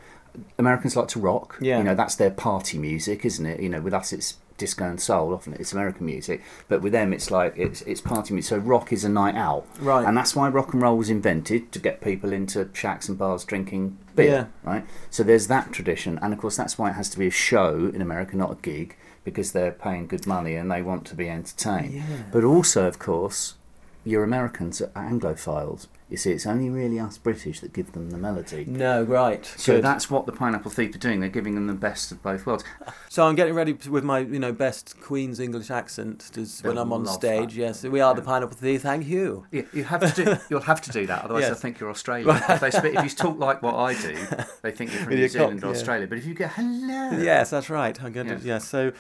Americans 0.58 0.96
like 0.96 1.08
to 1.10 1.20
rock. 1.20 1.58
Yeah. 1.62 1.78
you 1.80 1.84
know 1.84 1.96
that's 1.96 2.16
their 2.16 2.32
party 2.32 2.78
music, 2.78 3.26
isn't 3.26 3.46
it? 3.46 3.60
You 3.60 3.70
know, 3.70 3.82
with 3.82 3.94
us 3.94 4.14
it's 4.14 4.38
disco 4.58 4.86
and 4.86 5.02
soul. 5.02 5.34
Often 5.34 5.54
it's 5.54 5.74
American 5.74 6.06
music, 6.06 6.42
but 6.68 6.82
with 6.82 6.94
them 6.94 7.12
it's 7.14 7.32
like 7.32 7.54
it's 7.58 7.82
it's 7.82 8.00
party 8.02 8.34
music. 8.34 8.50
So 8.50 8.58
rock 8.58 8.94
is 8.94 9.04
a 9.04 9.10
night 9.10 9.36
out, 9.36 9.66
Right. 9.80 10.06
And 10.06 10.16
that's 10.16 10.36
why 10.36 10.48
rock 10.50 10.74
and 10.74 10.82
roll 10.82 10.98
was 10.98 11.10
invented 11.10 11.72
to 11.74 11.80
get 11.80 12.00
people 12.02 12.32
into 12.32 12.70
shacks 12.74 13.10
and 13.10 13.18
bars 13.18 13.44
drinking 13.44 13.98
beer, 14.16 14.50
Yeah. 14.64 14.70
right? 14.72 14.86
So 15.10 15.24
there's 15.24 15.48
that 15.48 15.72
tradition, 15.74 16.20
and 16.22 16.34
of 16.34 16.40
course 16.40 16.56
that's 16.56 16.78
why 16.78 16.92
it 16.92 16.94
has 16.94 17.10
to 17.10 17.20
be 17.20 17.28
a 17.28 17.32
show 17.32 17.92
in 17.94 18.02
America, 18.02 18.38
not 18.38 18.52
a 18.52 18.56
gig, 18.56 18.96
because 19.24 19.52
they're 19.52 19.72
paying 19.72 20.08
good 20.08 20.26
money 20.26 20.56
and 20.56 20.72
they 20.72 20.82
want 20.82 21.06
to 21.08 21.16
be 21.16 21.30
entertained. 21.30 21.94
Yeah. 21.94 22.24
But 22.32 22.44
also, 22.44 22.88
of 22.88 23.00
course, 23.00 23.56
your 24.04 24.24
Americans 24.24 24.82
are 24.82 24.88
Anglophiles. 24.96 25.88
You 26.10 26.18
see, 26.18 26.32
it's 26.32 26.46
only 26.46 26.70
really 26.70 27.00
us 27.00 27.18
British 27.18 27.62
that 27.62 27.72
give 27.72 27.94
them 27.94 28.10
the 28.10 28.18
melody. 28.18 28.66
No, 28.68 29.02
right. 29.04 29.46
So 29.46 29.76
Good. 29.76 29.84
that's 29.86 30.10
what 30.10 30.26
the 30.26 30.34
Pineapple 30.34 30.70
Thief 30.70 30.94
are 30.94 30.98
doing. 30.98 31.22
They're 31.22 31.30
giving 31.30 31.56
them 31.56 31.68
the 31.68 31.74
best 31.74 32.12
of 32.12 32.22
both 32.22 32.46
worlds. 32.46 32.66
So 33.08 33.26
I'm 33.26 33.36
getting 33.36 33.54
ready 33.54 33.72
with 33.90 34.04
my, 34.04 34.20
you 34.20 34.38
know, 34.40 34.52
best 34.52 35.00
Queen's 35.00 35.40
English 35.40 35.72
accent 35.72 36.30
when 36.64 36.78
I'm 36.78 36.92
on 36.92 37.06
stage. 37.06 37.52
that. 37.54 37.56
Yes, 37.60 37.84
we 37.86 38.02
are 38.02 38.14
the 38.14 38.22
Pineapple 38.22 38.58
Thief. 38.58 38.82
Thank 38.82 39.08
you. 39.08 39.46
Yeah, 39.52 39.62
you 39.72 39.86
have 39.86 40.14
to 40.14 40.26
do. 40.26 40.36
You'll 40.50 40.60
have 40.62 40.82
to 40.82 40.92
do 40.92 41.06
that, 41.08 41.24
otherwise 41.24 41.42
Yes. 41.44 41.50
they'll 41.52 41.60
think 41.60 41.80
you're 41.80 41.90
Australian. 41.90 42.30
if, 42.36 42.60
they 42.60 42.72
speak, 42.72 42.96
if 42.96 43.04
you 43.06 43.10
talk 43.10 43.40
like 43.40 43.62
what 43.62 43.76
I 43.76 43.94
do, 43.94 44.18
they 44.64 44.72
think 44.72 44.92
you're 44.94 45.04
from 45.06 45.16
New 45.16 45.28
Zealand 45.30 45.62
cock, 45.62 45.70
or 45.70 45.74
yeah. 45.74 45.80
Australia. 45.80 46.08
But 46.08 46.18
if 46.18 46.26
you 46.26 46.34
go 46.34 46.48
hello, 46.48 47.22
Yes, 47.22 47.52
that's 47.52 47.70
right. 47.70 48.02
I'm 48.04 48.12
going 48.12 48.28
Yes. 48.28 48.42
to. 48.42 48.48
Yes. 48.48 48.68
So, 48.68 48.92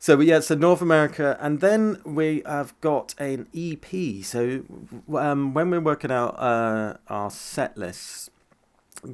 so 0.00 0.18
yeah. 0.18 0.40
So 0.40 0.56
North 0.56 0.82
America, 0.82 1.36
and 1.40 1.60
then 1.60 2.00
we 2.04 2.42
have 2.44 2.74
got 2.80 3.14
an 3.18 3.46
EP. 3.54 4.24
So, 4.24 4.62
um, 5.14 5.54
when 5.54 5.70
we're 5.70 5.80
working 5.80 6.10
out 6.10 6.34
uh, 6.38 6.96
our 7.08 7.30
set 7.30 7.76
lists, 7.78 8.30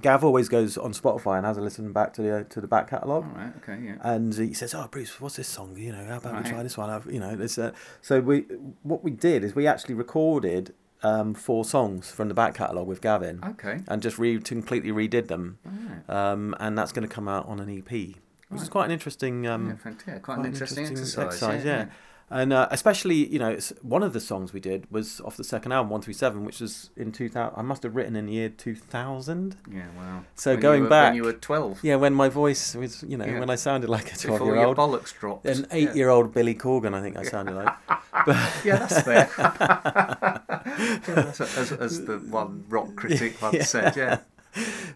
Gav 0.00 0.25
always 0.25 0.49
goes 0.49 0.78
on 0.78 0.93
Spotify 0.93 1.37
and 1.37 1.45
has 1.47 1.57
a 1.59 1.61
listen 1.61 1.93
back 1.93 2.12
to 2.14 2.23
the 2.23 2.45
to 2.50 2.61
the 2.61 2.66
back 2.66 2.88
catalogue. 2.88 3.25
all 3.25 3.38
right, 3.38 3.52
okay, 3.62 3.78
yeah. 3.85 3.97
and 4.00 4.35
he 4.35 4.55
says, 4.55 4.75
"Oh, 4.75 4.88
Bruce, 4.90 5.21
what's 5.21 5.37
this 5.37 5.49
song? 5.49 5.76
You 5.76 5.93
know, 5.93 6.05
how 6.07 6.16
about 6.16 6.43
we 6.43 6.49
try 6.50 6.62
this 6.62 6.76
one? 6.78 6.88
I've, 6.90 7.07
you 7.12 7.21
know, 7.21 7.37
this." 7.37 7.59
Uh, 7.59 7.73
so 8.00 8.21
we, 8.21 8.40
what 8.83 9.05
we 9.05 9.11
did 9.11 9.45
is 9.45 9.55
we 9.55 9.66
actually 9.66 9.95
recorded 9.95 10.73
um, 11.02 11.35
four 11.35 11.64
songs 11.64 12.11
from 12.11 12.26
the 12.28 12.35
back 12.35 12.55
catalogue 12.55 12.87
with 12.88 13.00
Gavin, 13.00 13.38
Okay, 13.45 13.78
and 13.87 14.02
just 14.02 14.19
re- 14.19 14.40
completely 14.40 14.90
redid 14.90 15.28
them, 15.28 15.59
right. 15.64 16.11
um, 16.33 16.55
and 16.59 16.76
that's 16.76 16.90
going 16.90 17.07
to 17.07 17.14
come 17.14 17.28
out 17.28 17.47
on 17.47 17.61
an 17.61 17.69
EP, 17.71 18.16
which 18.49 18.62
is 18.62 18.69
quite 18.69 18.87
an 18.87 18.91
interesting. 18.93 19.47
Um, 19.47 19.69
yeah, 19.71 19.76
fantastic. 19.76 20.23
Quite, 20.23 20.35
quite 20.35 20.38
an 20.47 20.53
interesting, 20.53 20.87
exercise. 20.87 21.25
exercise, 21.26 21.65
yeah. 21.65 21.76
yeah. 21.79 21.87
and 22.31 22.53
uh, 22.53 22.67
especially 22.71 23.26
you 23.29 23.38
know 23.38 23.50
it's, 23.50 23.73
one 23.83 24.03
of 24.03 24.12
the 24.12 24.21
songs 24.21 24.53
we 24.53 24.61
did 24.61 24.91
was 24.91 25.21
off 25.23 25.37
the 25.37 25.45
second 25.45 25.71
album 25.73 25.91
137 25.91 26.45
which 26.45 26.61
was 26.61 26.91
in 26.97 27.12
2000 27.12 27.55
i 27.57 27.62
must 27.62 27.85
have 27.85 27.95
written 27.95 28.17
in 28.17 28.26
the 28.26 28.33
year 28.33 28.49
2000 28.49 29.57
Yeah, 29.73 29.83
wow. 29.97 30.25
So 30.35 30.50
When 30.53 30.61
going 30.61 30.83
were- 30.85 30.88
back- 30.88 31.11
when 31.11 31.15
you 31.17 31.23
were 31.23 31.35
twelve, 31.35 31.79
yeah 31.85 31.95
when 31.95 32.15
my 32.15 32.29
voice 32.29 32.75
was 32.75 33.05
you 33.05 33.17
know 33.17 33.25
Yeah. 33.26 33.38
when 33.38 33.49
i 33.49 33.55
sounded 33.55 33.88
like 33.88 34.12
a 34.12 34.17
12 34.17 34.41
before 34.41 34.47
year 34.55 34.57
your 34.57 34.67
old 34.67 34.76
bollocks 34.76 35.12
dropped. 35.17 35.47
an 35.47 35.67
eight 35.71 35.95
year 35.95 36.09
old 36.09 36.35
billy 36.35 36.55
corgan 36.57 36.95
i 36.95 37.00
think 37.00 37.17
i 37.17 37.23
sounded 37.23 37.55
like 37.55 37.73
Yeah, 38.65 38.79
that's 38.83 39.03
fair. 39.03 39.29
yeah, 39.38 40.99
that's 41.07 41.41
as, 41.41 41.71
as 41.73 42.05
the 42.07 42.19
one 42.19 42.65
rock 42.69 42.97
critic 42.97 43.41
once 43.43 43.69
said. 43.69 43.95
Yeah, 43.95 44.19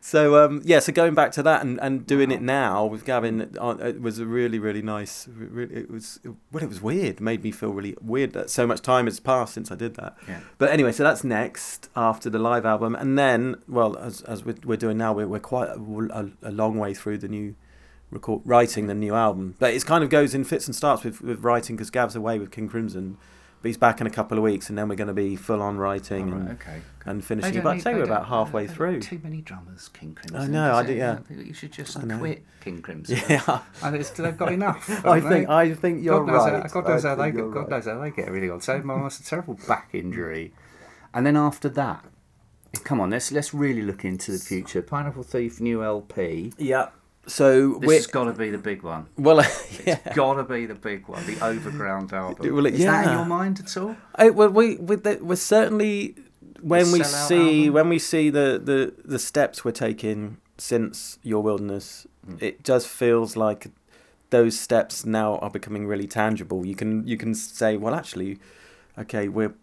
so 0.00 0.42
um, 0.45 0.62
yeah, 0.64 0.78
so 0.78 0.92
going 0.92 1.14
back 1.14 1.33
to 1.33 1.42
that 1.42 1.62
and, 1.62 1.78
and 1.80 2.07
doing 2.07 2.30
it 2.30 2.40
now 2.40 2.85
with 2.87 3.04
Gavin, 3.04 3.54
uh, 3.61 3.76
it 3.80 4.00
was 4.00 4.19
a 4.19 4.26
really 4.26 4.59
really 4.59 4.83
nice. 4.83 5.28
Really, 5.28 5.75
it 5.75 5.90
was 5.90 6.21
well, 6.50 6.62
it 6.62 6.69
was 6.69 6.80
weird. 6.80 7.16
It 7.16 7.21
made 7.21 7.42
me 7.42 7.50
feel 7.50 7.71
really 7.71 7.97
weird 8.00 8.33
that 8.33 8.50
so 8.50 8.66
much 8.66 8.80
time 8.80 9.07
has 9.07 9.21
passed 9.21 9.54
since 9.54 9.71
I 9.71 9.75
did 9.75 9.95
that. 9.97 10.16
yeah. 10.26 10.40
But 10.59 10.71
anyway, 10.71 10.92
so 10.92 11.02
that's 11.02 11.23
next 11.23 11.88
after 11.95 12.30
the 12.30 12.38
live 12.38 12.64
album, 12.64 12.95
and 12.95 13.19
then 13.19 13.57
well, 13.69 13.97
as 13.99 14.23
as 14.23 14.45
we're, 14.45 14.57
we're 14.64 14.76
doing 14.76 14.97
now, 14.97 15.12
we're, 15.12 15.28
we're 15.28 15.38
quite 15.40 15.69
a, 15.69 15.78
a, 16.12 16.49
a 16.49 16.52
long 16.52 16.78
way 16.78 16.95
through 16.95 17.19
the 17.19 17.28
new 17.28 17.54
record 18.11 18.42
writing 18.45 18.87
the 18.87 18.95
new 18.95 19.14
album. 19.14 19.54
But 19.59 19.75
it 19.75 19.85
kind 19.85 20.02
of 20.02 20.11
goes 20.11 20.35
in 20.35 20.45
fits 20.45 20.66
and 20.66 20.75
starts 20.75 21.04
with 21.04 21.21
with 21.21 21.45
writing 21.45 21.76
because 21.76 21.90
Gav's 21.90 22.16
away 22.16 22.38
with 22.38 22.50
King 22.50 22.69
Crimson. 22.69 23.16
But 23.62 23.69
he's 23.69 23.76
back 23.76 24.00
in 24.00 24.07
a 24.07 24.11
couple 24.11 24.38
of 24.38 24.45
weeks, 24.45 24.71
and 24.71 24.79
then 24.79 24.88
we're 24.88 24.95
going 24.95 25.09
to 25.09 25.12
be 25.14 25.37
full 25.37 25.61
on 25.61 25.76
writing 25.76 26.33
All 26.33 26.38
right, 26.38 26.49
and, 26.49 26.59
okay. 26.62 26.81
and 27.05 27.23
finishing. 27.23 27.61
But 27.62 27.76
I'd 27.76 27.83
say 27.83 27.95
we're 27.95 28.05
about 28.05 28.26
halfway 28.26 28.67
they've 28.67 28.75
through. 28.75 29.00
Too 29.00 29.21
many 29.23 29.43
drummers, 29.43 29.88
King 29.90 30.14
Crimson. 30.14 30.40
I 30.40 30.47
know, 30.47 30.75
I 30.75 30.87
do- 30.87 30.95
yeah. 30.95 31.17
think 31.17 31.47
You 31.47 31.52
should 31.52 31.71
just 31.73 32.00
quit 32.00 32.43
King 32.63 32.80
Crimson. 32.80 33.19
Yeah. 33.28 33.43
I 33.82 33.91
think 33.91 33.97
it's- 33.97 34.11
they've 34.11 34.37
got 34.37 34.52
enough. 34.52 34.89
I 35.06 35.21
think 35.21 35.47
they? 35.47 35.52
I 35.52 35.75
think 35.75 36.02
you're 36.02 36.25
God 36.25 36.32
knows 36.32 36.50
right. 36.50 36.63
How, 36.63 36.69
God 36.80 36.89
knows 36.89 37.04
I 37.04 37.08
how 37.11 37.15
they 37.17 37.23
think 37.25 37.34
get. 37.34 37.41
you're 37.43 37.52
God 37.52 37.61
right. 37.61 37.71
knows 37.71 37.84
how 37.84 38.00
they 38.00 38.11
get 38.11 38.28
everything 38.28 38.50
on. 38.50 38.61
So 38.63 38.78
my 38.82 39.06
it's 39.06 39.21
a 39.21 39.25
terrible 39.25 39.58
back 39.69 39.91
injury, 39.93 40.54
and 41.13 41.26
then 41.26 41.37
after 41.37 41.69
that, 41.69 42.02
come 42.84 42.99
on, 42.99 43.11
let's 43.11 43.30
let's 43.30 43.52
really 43.52 43.82
look 43.82 44.06
into 44.06 44.32
the 44.32 44.39
future. 44.39 44.80
Pineapple 44.80 45.23
Thief 45.23 45.61
new 45.61 45.84
LP. 45.84 46.54
Yeah. 46.56 46.89
So 47.26 47.75
this 47.80 47.91
has 47.93 48.06
got 48.06 48.25
to 48.25 48.33
be 48.33 48.50
the 48.50 48.59
big 48.59 48.83
one. 48.83 49.06
well, 49.17 49.37
yeah. 49.87 49.99
It's 50.04 50.17
got 50.17 50.35
to 50.35 50.43
be 50.45 50.67
the 50.67 50.75
big 50.75 51.06
one, 51.06 51.25
the 51.26 51.39
Overground 51.45 52.13
album. 52.25 52.54
Well, 52.54 52.67
it- 52.67 52.75
Is 52.75 52.85
that 52.85 53.06
in 53.06 53.13
your 53.13 53.25
mind 53.26 53.61
at 53.61 53.76
all? 53.76 53.97
I, 54.17 54.30
well, 54.30 54.49
we 54.49 54.76
the, 54.76 55.19
we're 55.23 55.37
certainly 55.37 56.17
when 56.61 56.91
we 56.93 57.02
see 57.04 57.59
album? 57.67 57.75
when 57.75 57.89
we 57.89 57.99
see 57.99 58.30
the, 58.30 58.61
the 58.63 58.93
the 59.04 59.19
steps 59.19 59.65
we're 59.65 59.71
taking 59.73 60.39
since 60.59 61.19
your 61.23 61.43
wilderness, 61.43 62.06
Mm. 62.28 62.43
it 62.43 62.63
just 62.65 62.87
feels 62.87 63.35
like 63.35 63.69
those 64.28 64.61
steps 64.61 65.06
now 65.06 65.39
are 65.39 65.49
becoming 65.49 65.87
really 65.87 66.06
tangible. 66.06 66.67
You 66.67 66.75
can 66.75 67.06
you 67.06 67.17
can 67.17 67.35
say, 67.35 67.78
well, 67.78 67.95
actually, 67.95 68.39
okay, 69.00 69.28
we're 69.28 69.54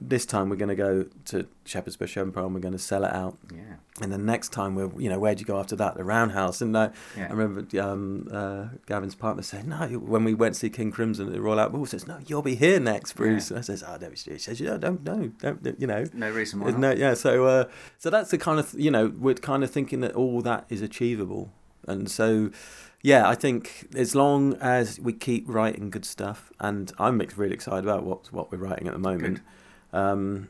this 0.00 0.26
time 0.26 0.48
we're 0.48 0.56
going 0.56 0.68
to 0.68 0.74
go 0.74 1.04
to 1.26 1.46
Shepherd's 1.64 1.96
Bush 1.96 2.16
Empire 2.16 2.44
and 2.44 2.54
we're 2.54 2.60
going 2.60 2.72
to 2.72 2.78
sell 2.78 3.04
it 3.04 3.12
out. 3.12 3.38
Yeah. 3.52 3.76
And 4.00 4.12
the 4.12 4.18
next 4.18 4.50
time 4.50 4.74
we're 4.74 4.90
you 5.00 5.08
know 5.08 5.18
where'd 5.18 5.40
you 5.40 5.46
go 5.46 5.58
after 5.58 5.76
that? 5.76 5.96
The 5.96 6.04
Roundhouse. 6.04 6.60
And 6.60 6.76
uh, 6.76 6.90
Yeah. 7.16 7.26
I 7.28 7.32
remember 7.32 7.80
um, 7.80 8.28
uh, 8.32 8.66
Gavin's 8.86 9.14
partner 9.14 9.42
saying, 9.42 9.68
no, 9.68 9.86
when 9.98 10.24
we 10.24 10.34
went 10.34 10.54
to 10.54 10.60
see 10.60 10.70
King 10.70 10.90
Crimson 10.90 11.26
at 11.26 11.32
the 11.32 11.40
Royal 11.40 11.60
Albert 11.60 11.76
Hall, 11.76 11.86
says, 11.86 12.06
no, 12.06 12.18
you'll 12.26 12.42
be 12.42 12.54
here 12.54 12.80
next, 12.80 13.12
Bruce. 13.14 13.50
And 13.50 13.58
I 13.58 13.62
says, 13.62 13.82
oh, 13.82 13.98
no, 14.00 14.10
he 14.10 14.38
says, 14.38 14.60
you 14.60 14.66
know, 14.66 14.78
don't, 14.78 15.02
no, 15.04 15.28
don't, 15.40 15.80
you 15.80 15.86
know. 15.86 16.06
No 16.12 16.30
reason 16.30 16.60
why. 16.60 16.70
Not. 16.70 16.80
No, 16.80 16.92
yeah, 16.92 17.14
so 17.14 17.44
uh, 17.44 17.64
so 17.98 18.10
that's 18.10 18.30
the 18.30 18.38
kind 18.38 18.58
of 18.58 18.74
you 18.74 18.90
know 18.90 19.12
we're 19.18 19.34
kind 19.34 19.62
of 19.64 19.70
thinking 19.70 20.00
that 20.00 20.14
all 20.14 20.40
that 20.42 20.66
is 20.68 20.82
achievable, 20.82 21.52
and 21.86 22.10
so 22.10 22.50
yeah, 23.06 23.28
I 23.28 23.36
think 23.36 23.86
as 23.94 24.16
long 24.16 24.54
as 24.54 24.98
we 24.98 25.12
keep 25.12 25.44
writing 25.46 25.90
good 25.90 26.04
stuff, 26.04 26.50
and 26.58 26.90
I'm 26.98 27.18
really 27.36 27.54
excited 27.54 27.84
about 27.84 28.02
what 28.02 28.32
what 28.32 28.50
we're 28.50 28.58
writing 28.58 28.88
at 28.88 28.94
the 28.94 28.98
moment. 28.98 29.42
Um, 29.92 30.48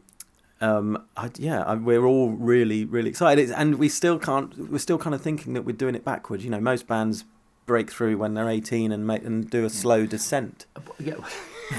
um, 0.63 1.05
I, 1.19 1.31
yeah, 1.37 1.65
I, 1.65 1.75
we're 1.75 2.07
all 2.07 2.31
really 2.31 2.87
really 2.87 3.11
excited, 3.11 3.51
and 3.51 3.75
we 3.75 3.91
still 3.91 4.19
can't. 4.19 4.57
We're 4.71 4.79
still 4.79 4.97
kind 4.97 5.15
of 5.15 5.21
thinking 5.21 5.53
that 5.53 5.67
we're 5.67 5.77
doing 5.77 5.95
it 5.95 6.03
backwards. 6.03 6.45
You 6.45 6.51
know, 6.51 6.59
most 6.59 6.87
bands 6.87 7.27
break 7.67 7.91
through 7.91 8.17
when 8.17 8.33
they're 8.33 8.49
18 8.49 8.91
and 8.91 9.07
make 9.07 9.23
and 9.23 9.51
do 9.51 9.67
a 9.67 9.71
slow 9.71 10.07
descent. 10.07 10.65
Yeah. 10.99 11.17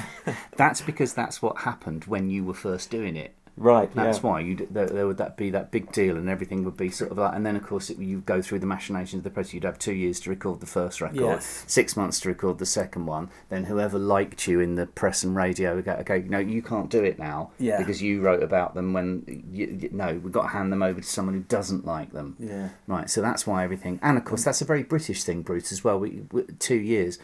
that's 0.58 0.82
because 0.82 1.12
that's 1.14 1.42
what 1.42 1.62
happened 1.62 2.06
when 2.06 2.30
you 2.30 2.44
were 2.44 2.54
first 2.54 2.92
doing 2.92 3.16
it. 3.16 3.34
Right. 3.58 3.92
That's 3.96 4.22
why 4.22 4.40
you 4.42 4.68
there, 4.70 4.86
there 4.86 5.08
would 5.08 5.18
that 5.18 5.36
be 5.36 5.50
that 5.50 5.72
big 5.72 5.92
deal, 5.92 6.16
and 6.16 6.30
everything 6.30 6.64
would 6.64 6.78
be 6.78 6.90
sort 6.90 7.12
of 7.12 7.18
like. 7.18 7.36
And 7.36 7.44
then, 7.46 7.56
of 7.56 7.64
course, 7.66 7.90
it, 7.90 7.98
you 7.98 8.20
go 8.22 8.42
through 8.42 8.60
the 8.60 8.68
machinations 8.68 9.20
of 9.20 9.24
the 9.24 9.30
process. 9.32 9.56
You'd 9.56 9.64
have 9.64 9.80
two 9.80 9.94
years 9.94 10.20
to 10.22 10.30
record 10.30 10.60
the 10.60 10.68
first 10.68 11.02
record, 11.02 11.18
Yes. 11.22 11.64
six 11.68 11.98
months 11.98 12.20
to 12.22 12.30
record 12.30 12.60
the 12.60 12.66
second 12.68 13.08
one. 13.08 13.30
Then, 13.50 13.64
whoever 13.66 13.98
liked 13.98 14.48
you 14.48 14.60
in 14.60 14.76
the 14.76 14.86
press 14.86 15.24
and 15.24 15.36
radio 15.36 15.76
would 15.76 15.86
go, 15.86 15.94
"Okay, 15.94 16.24
no, 16.28 16.38
you 16.38 16.62
can't 16.62 16.90
do 16.90 17.04
it 17.04 17.18
now 17.18 17.50
Yeah. 17.58 17.80
because 17.80 18.02
you 18.02 18.22
wrote 18.22 18.44
about 18.44 18.76
them 18.76 18.94
when 18.94 19.24
you, 19.52 19.66
you, 19.82 19.90
no, 19.92 20.20
we've 20.24 20.32
got 20.32 20.44
to 20.44 20.48
hand 20.50 20.72
them 20.72 20.84
over 20.84 21.02
to 21.02 21.08
someone 21.08 21.34
who 21.34 21.42
doesn't 21.42 21.84
like 21.86 22.12
them." 22.14 22.36
Yeah. 22.38 22.70
Right, 22.86 23.10
so 23.10 23.22
that's 23.22 23.48
why 23.48 23.64
everything, 23.64 24.00
and 24.04 24.18
of 24.18 24.24
course, 24.26 24.44
that's 24.44 24.62
a 24.62 24.66
very 24.66 24.84
British 24.84 25.24
thing, 25.24 25.42
Bruce, 25.42 25.72
as 25.72 25.84
well. 25.84 26.00
We, 26.00 26.22
we, 26.32 26.44
two 26.60 26.76
years 26.78 27.18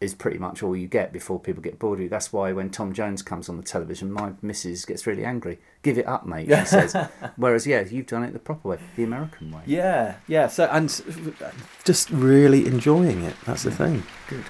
is 0.00 0.14
pretty 0.14 0.38
much 0.38 0.62
all 0.62 0.74
you 0.74 0.86
get 0.86 1.12
before 1.12 1.38
people 1.38 1.62
get 1.62 1.78
bored 1.78 1.98
of 1.98 2.02
you. 2.02 2.08
That's 2.08 2.32
why 2.32 2.52
when 2.52 2.70
Tom 2.70 2.94
Jones 2.94 3.20
comes 3.20 3.50
on 3.50 3.58
the 3.58 3.62
television, 3.62 4.10
my 4.10 4.32
missus 4.40 4.86
gets 4.86 5.06
really 5.06 5.24
angry. 5.24 5.58
Give 5.82 5.98
it 5.98 6.06
up, 6.06 6.24
mate, 6.24 6.48
she 6.48 6.64
says. 6.64 6.96
Whereas, 7.36 7.66
yeah, 7.66 7.80
you've 7.82 8.06
done 8.06 8.22
it 8.22 8.32
the 8.32 8.38
proper 8.38 8.68
way, 8.68 8.78
the 8.96 9.04
American 9.04 9.50
way. 9.50 9.62
Yeah, 9.66 10.16
yeah. 10.26 10.46
So 10.46 10.68
and 10.72 10.88
just 11.84 12.08
really 12.10 12.66
enjoying 12.66 13.22
it. 13.24 13.36
That's 13.44 13.64
the 13.64 13.70
thing. 13.70 14.02
Good. 14.28 14.44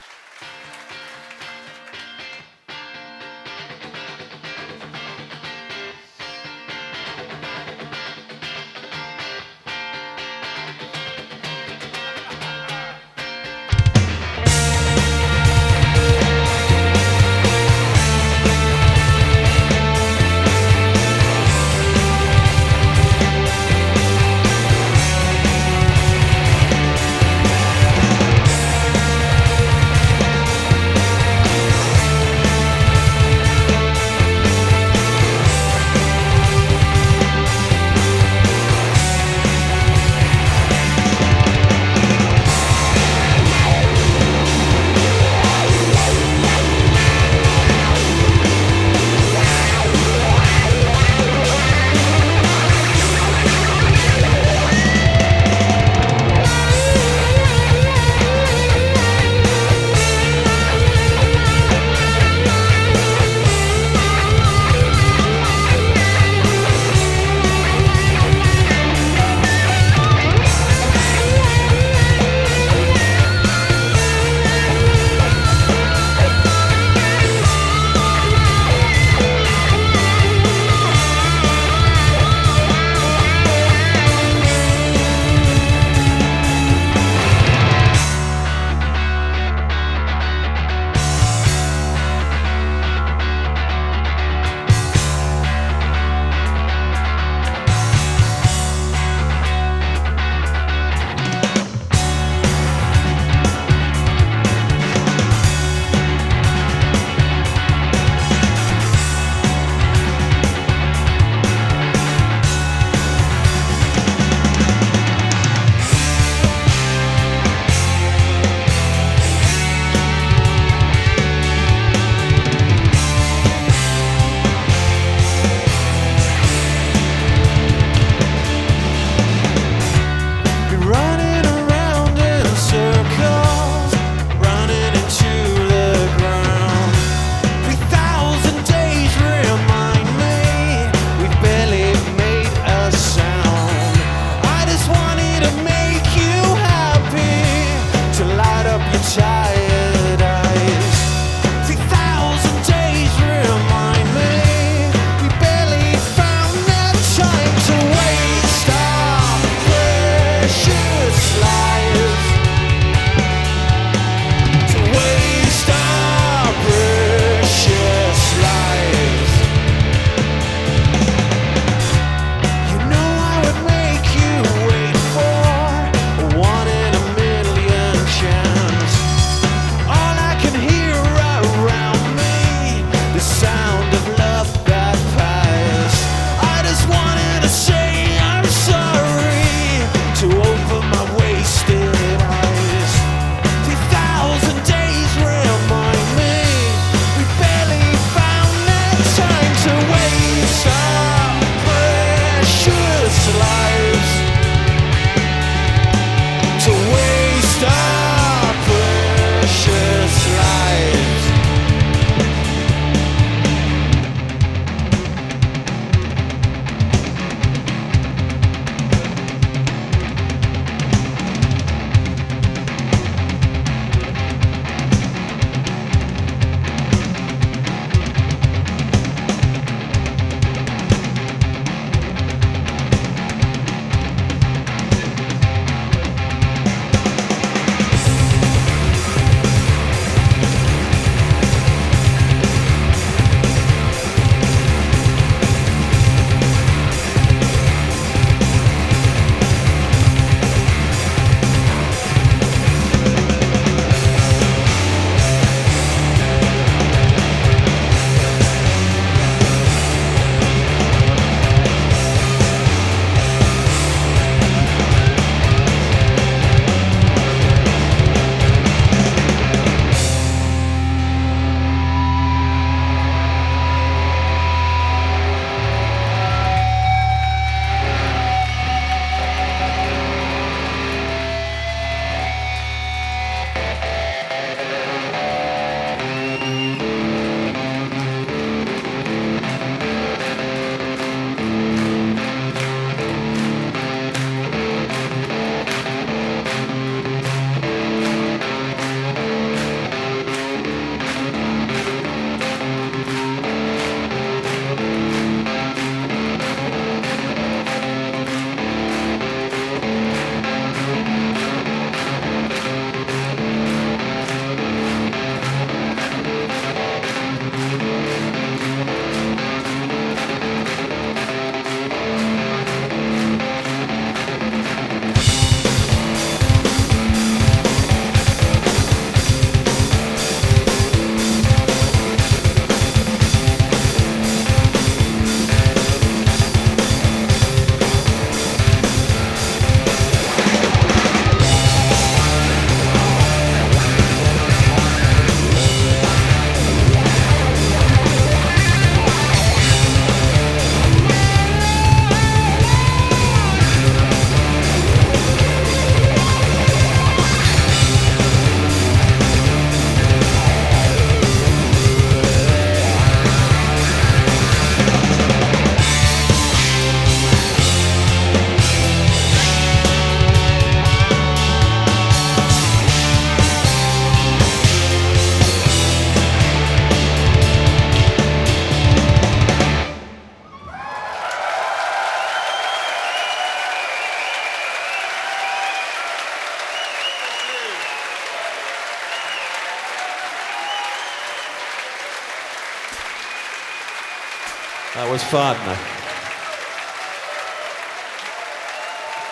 Was 395.20 395.30
fun. 395.30 395.56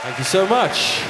Thank 0.02 0.18
you 0.18 0.24
so 0.24 0.46
much. 0.46 1.02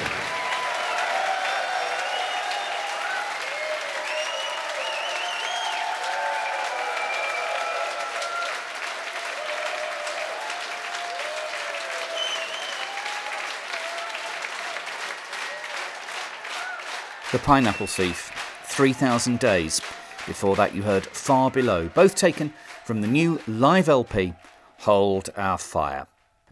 The 17.30 17.38
Pineapple 17.38 17.86
Thief, 17.86 18.32
3,000 18.64 19.38
Days. 19.38 19.80
Before 20.26 20.56
that, 20.56 20.74
you 20.74 20.82
heard 20.82 21.06
Far 21.06 21.50
Below, 21.50 21.88
both 21.88 22.14
taken 22.14 22.52
from 22.84 23.00
the 23.00 23.06
new 23.06 23.40
live 23.46 23.88
LP, 23.88 24.34
Hold 24.82 25.30
Our 25.36 25.58
Fire. 25.58 26.06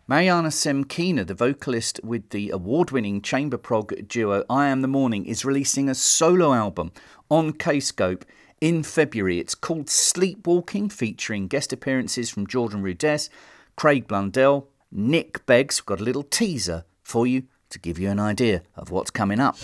Marjana 0.08 0.48
Semkina, 0.48 1.24
the 1.24 1.34
vocalist 1.34 2.00
with 2.02 2.30
the 2.30 2.50
award 2.50 2.90
winning 2.90 3.22
chamber 3.22 3.56
prog 3.56 4.08
duo 4.08 4.44
I 4.50 4.66
Am 4.66 4.82
the 4.82 4.88
Morning, 4.88 5.26
is 5.26 5.44
releasing 5.44 5.88
a 5.88 5.94
solo 5.94 6.52
album 6.52 6.90
on 7.30 7.52
Kscope 7.52 8.22
in 8.60 8.82
February. 8.82 9.38
It's 9.38 9.54
called 9.54 9.86
Sleepwalking, 9.86 10.90
featuring 10.90 11.46
guest 11.46 11.72
appearances 11.72 12.28
from 12.28 12.48
Jordan 12.48 12.82
Rudess, 12.82 13.28
Craig 13.76 14.08
Blundell, 14.08 14.68
Nick 14.90 15.46
Beggs. 15.46 15.80
We've 15.80 15.86
got 15.86 16.00
a 16.00 16.04
little 16.04 16.24
teaser 16.24 16.84
for 17.04 17.28
you 17.28 17.44
to 17.70 17.78
give 17.78 17.98
you 17.98 18.10
an 18.10 18.18
idea 18.18 18.62
of 18.74 18.90
what's 18.90 19.10
coming 19.10 19.38
up. 19.38 19.56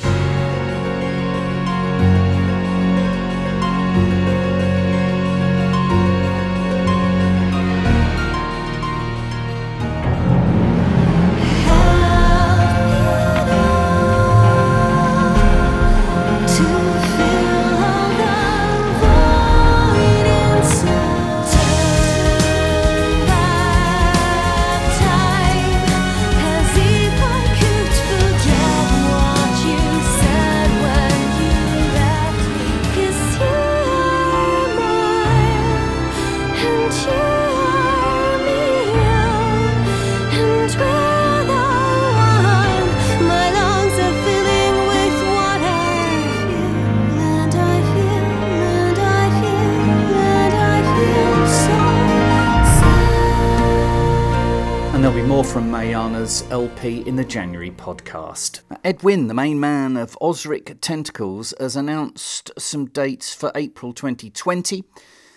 In 56.82 57.14
the 57.14 57.24
January 57.24 57.70
podcast. 57.70 58.62
Ed 58.82 59.04
Wynne, 59.04 59.28
the 59.28 59.34
main 59.34 59.60
man 59.60 59.96
of 59.96 60.18
Ozric 60.20 60.78
Tentacles, 60.80 61.54
has 61.60 61.76
announced 61.76 62.50
some 62.58 62.86
dates 62.86 63.32
for 63.32 63.52
April 63.54 63.92
2020 63.92 64.82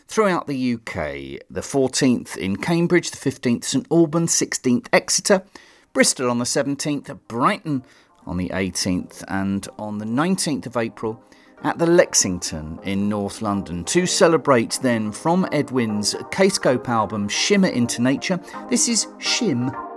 throughout 0.08 0.48
the 0.48 0.74
UK. 0.74 1.46
The 1.48 1.62
14th 1.62 2.36
in 2.36 2.56
Cambridge, 2.56 3.12
the 3.12 3.18
15th 3.18 3.64
St 3.64 3.86
Albans, 3.92 4.32
16th 4.32 4.88
Exeter, 4.92 5.44
Bristol 5.94 6.32
on 6.32 6.40
the 6.40 6.46
17th, 6.46 7.16
Brighton 7.28 7.84
on 8.26 8.38
the 8.38 8.50
18th, 8.50 9.24
and 9.28 9.68
on 9.78 10.00
the 10.00 10.06
19th 10.06 10.66
of 10.66 10.76
April 10.76 11.24
at 11.64 11.78
the 11.78 11.86
Lexington 11.86 12.80
in 12.82 13.08
North 13.08 13.44
London 13.44 13.84
to 13.86 14.08
celebrate 14.08 14.80
then 14.82 15.12
from 15.12 15.48
Ed 15.52 15.70
Wynne's 15.70 16.16
Kscope 16.32 16.90
album 16.90 17.30
Shimmer 17.30 17.68
into 17.68 18.02
Nature. 18.02 18.40
This 18.68 18.90
is 18.90 19.06
Shim 19.20 19.95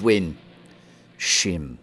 Ed 0.00 0.04
Wynne 0.04 0.38
Shim. 1.18 1.76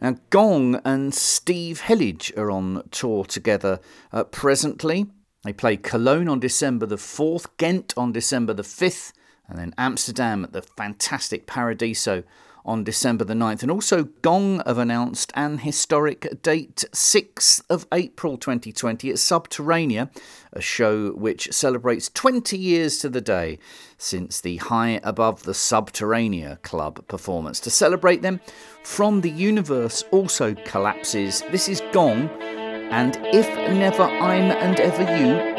Now, 0.00 0.16
Gong 0.30 0.80
and 0.84 1.12
Steve 1.12 1.80
Hillage 1.80 2.32
are 2.36 2.52
on 2.52 2.84
tour 2.92 3.24
together 3.24 3.80
uh, 4.12 4.24
presently. 4.24 5.06
They 5.42 5.52
play 5.52 5.76
Cologne 5.76 6.28
on 6.28 6.38
December 6.38 6.86
the 6.86 6.96
4th, 6.96 7.46
Ghent 7.56 7.94
on 7.96 8.12
December 8.12 8.54
the 8.54 8.62
5th, 8.62 9.12
and 9.48 9.58
then 9.58 9.74
Amsterdam 9.76 10.44
at 10.44 10.52
the 10.52 10.62
fantastic 10.62 11.46
Paradiso 11.46 12.22
on 12.64 12.84
December 12.84 13.24
the 13.24 13.34
9th. 13.34 13.62
And 13.62 13.70
also, 13.70 14.04
Gong 14.22 14.62
have 14.66 14.78
announced 14.78 15.32
an 15.34 15.58
historic 15.58 16.42
date, 16.42 16.84
6th 16.92 17.62
of 17.70 17.86
April 17.92 18.36
2020 18.36 19.10
at 19.10 19.16
Subterranea, 19.16 20.10
a 20.52 20.60
show 20.60 21.12
which 21.12 21.52
celebrates 21.52 22.10
20 22.10 22.56
years 22.56 22.98
to 22.98 23.08
the 23.08 23.20
day 23.20 23.58
since 23.96 24.40
the 24.40 24.56
High 24.56 25.00
Above 25.02 25.42
the 25.44 25.52
Subterranea 25.52 26.62
Club 26.62 27.06
performance. 27.08 27.60
To 27.60 27.70
celebrate 27.70 28.22
them, 28.22 28.40
From 28.82 29.20
the 29.20 29.30
Universe 29.30 30.04
also 30.10 30.54
collapses. 30.64 31.42
This 31.50 31.68
is 31.68 31.82
Gong, 31.92 32.28
and 32.90 33.16
If 33.34 33.48
Never 33.72 34.04
I'm 34.04 34.50
and 34.50 34.80
Ever 34.80 35.02
You 35.02 35.57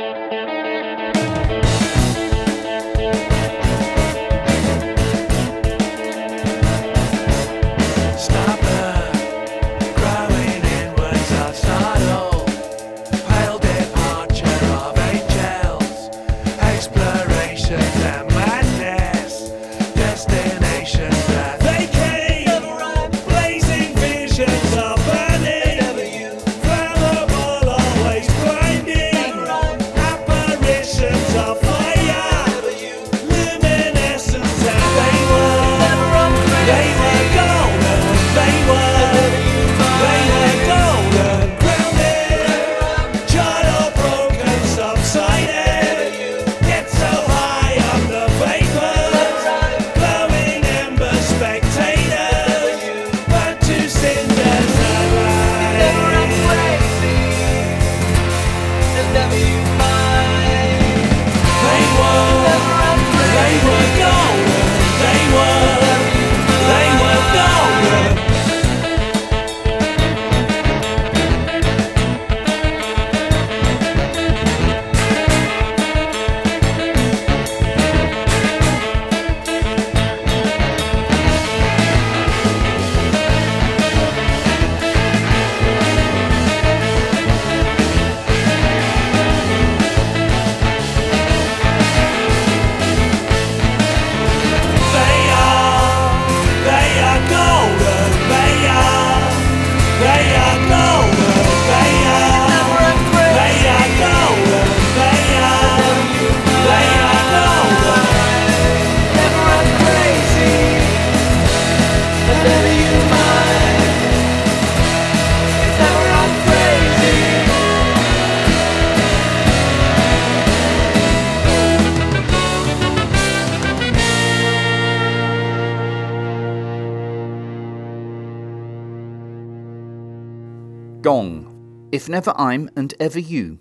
If 132.00 132.08
Never 132.08 132.32
I'm 132.38 132.70
and 132.78 132.94
Ever 132.98 133.20
You, 133.20 133.60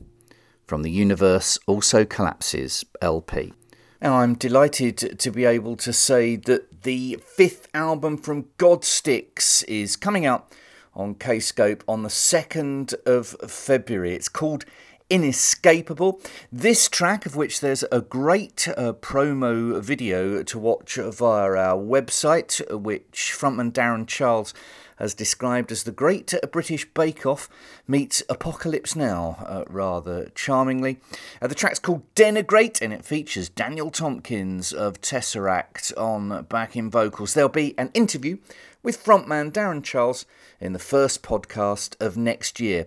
from 0.65 0.85
the 0.85 0.93
Universe 0.93 1.59
Also 1.67 2.05
Collapses 2.05 2.85
LP. 3.03 3.53
Now, 4.01 4.19
I'm 4.19 4.37
delighted 4.37 5.19
to 5.19 5.31
be 5.33 5.45
able 5.45 5.75
to 5.79 5.93
say 5.93 6.37
that 6.37 6.85
the 6.85 7.19
fifth 7.27 7.67
album 7.75 8.17
from 8.17 8.45
Godsticks 8.57 9.65
is 9.67 9.97
coming 9.97 10.25
out 10.25 10.55
on 10.95 11.17
Kscope 11.17 11.83
on 11.89 12.05
the 12.05 12.09
2nd 12.09 12.95
of 13.05 13.27
February. 13.51 14.15
It's 14.15 14.29
called 14.29 14.65
Inescapable. 15.11 16.21
This 16.53 16.89
track, 16.89 17.27
of 17.27 17.35
which 17.35 17.61
there's 17.61 17.83
a 17.91 18.03
great 18.03 18.69
uh, 18.77 18.93
promo 18.93 19.83
video 19.83 20.45
to 20.45 20.59
watch 20.61 20.95
via 20.95 21.57
our 21.57 21.77
website, 21.77 22.63
which 22.71 23.35
frontman 23.37 23.73
Darren 23.73 24.07
Charles 24.07 24.55
as 24.99 25.15
described 25.15 25.73
as 25.73 25.85
the 25.85 25.93
Great 25.93 26.35
British 26.53 26.85
Bake 26.93 27.25
Off 27.27 27.49
meets 27.87 28.23
Apocalypse 28.29 28.97
Now, 28.97 29.45
uh, 29.47 29.65
rather 29.69 30.31
charmingly. 30.35 30.99
Uh, 31.41 31.47
the 31.47 31.55
track's 31.55 31.79
called 31.79 32.03
Denigrate 32.15 32.81
and 32.81 32.93
it 32.93 33.05
features 33.05 33.49
Daniel 33.49 33.91
Tompkins 33.91 34.73
of 34.73 35.01
Tesseract 35.01 35.93
on 35.97 36.45
backing 36.45 36.91
vocals. 36.91 37.35
There'll 37.35 37.49
be 37.49 37.77
an 37.79 37.91
interview 37.95 38.39
with 38.83 39.03
frontman 39.03 39.53
Darren 39.53 39.83
Charles 39.83 40.27
in 40.61 40.73
the 40.73 40.79
first 40.79 41.23
podcast 41.23 41.95
of 42.01 42.17
next 42.17 42.61
year. 42.61 42.87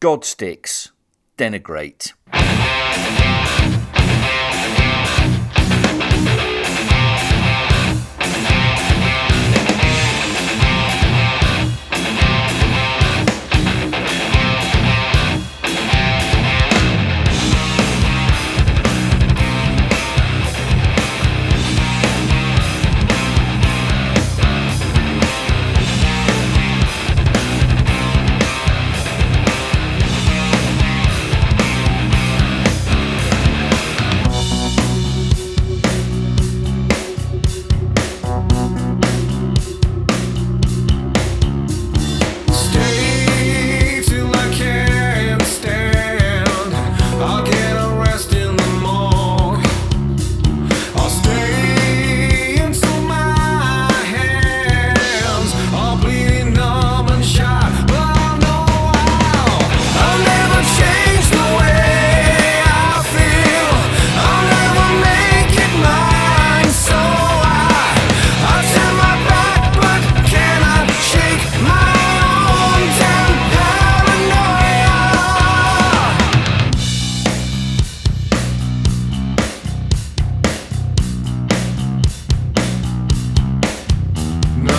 Godsticks, 0.00 0.90
Denigrate. 1.36 2.12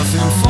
nothing 0.00 0.49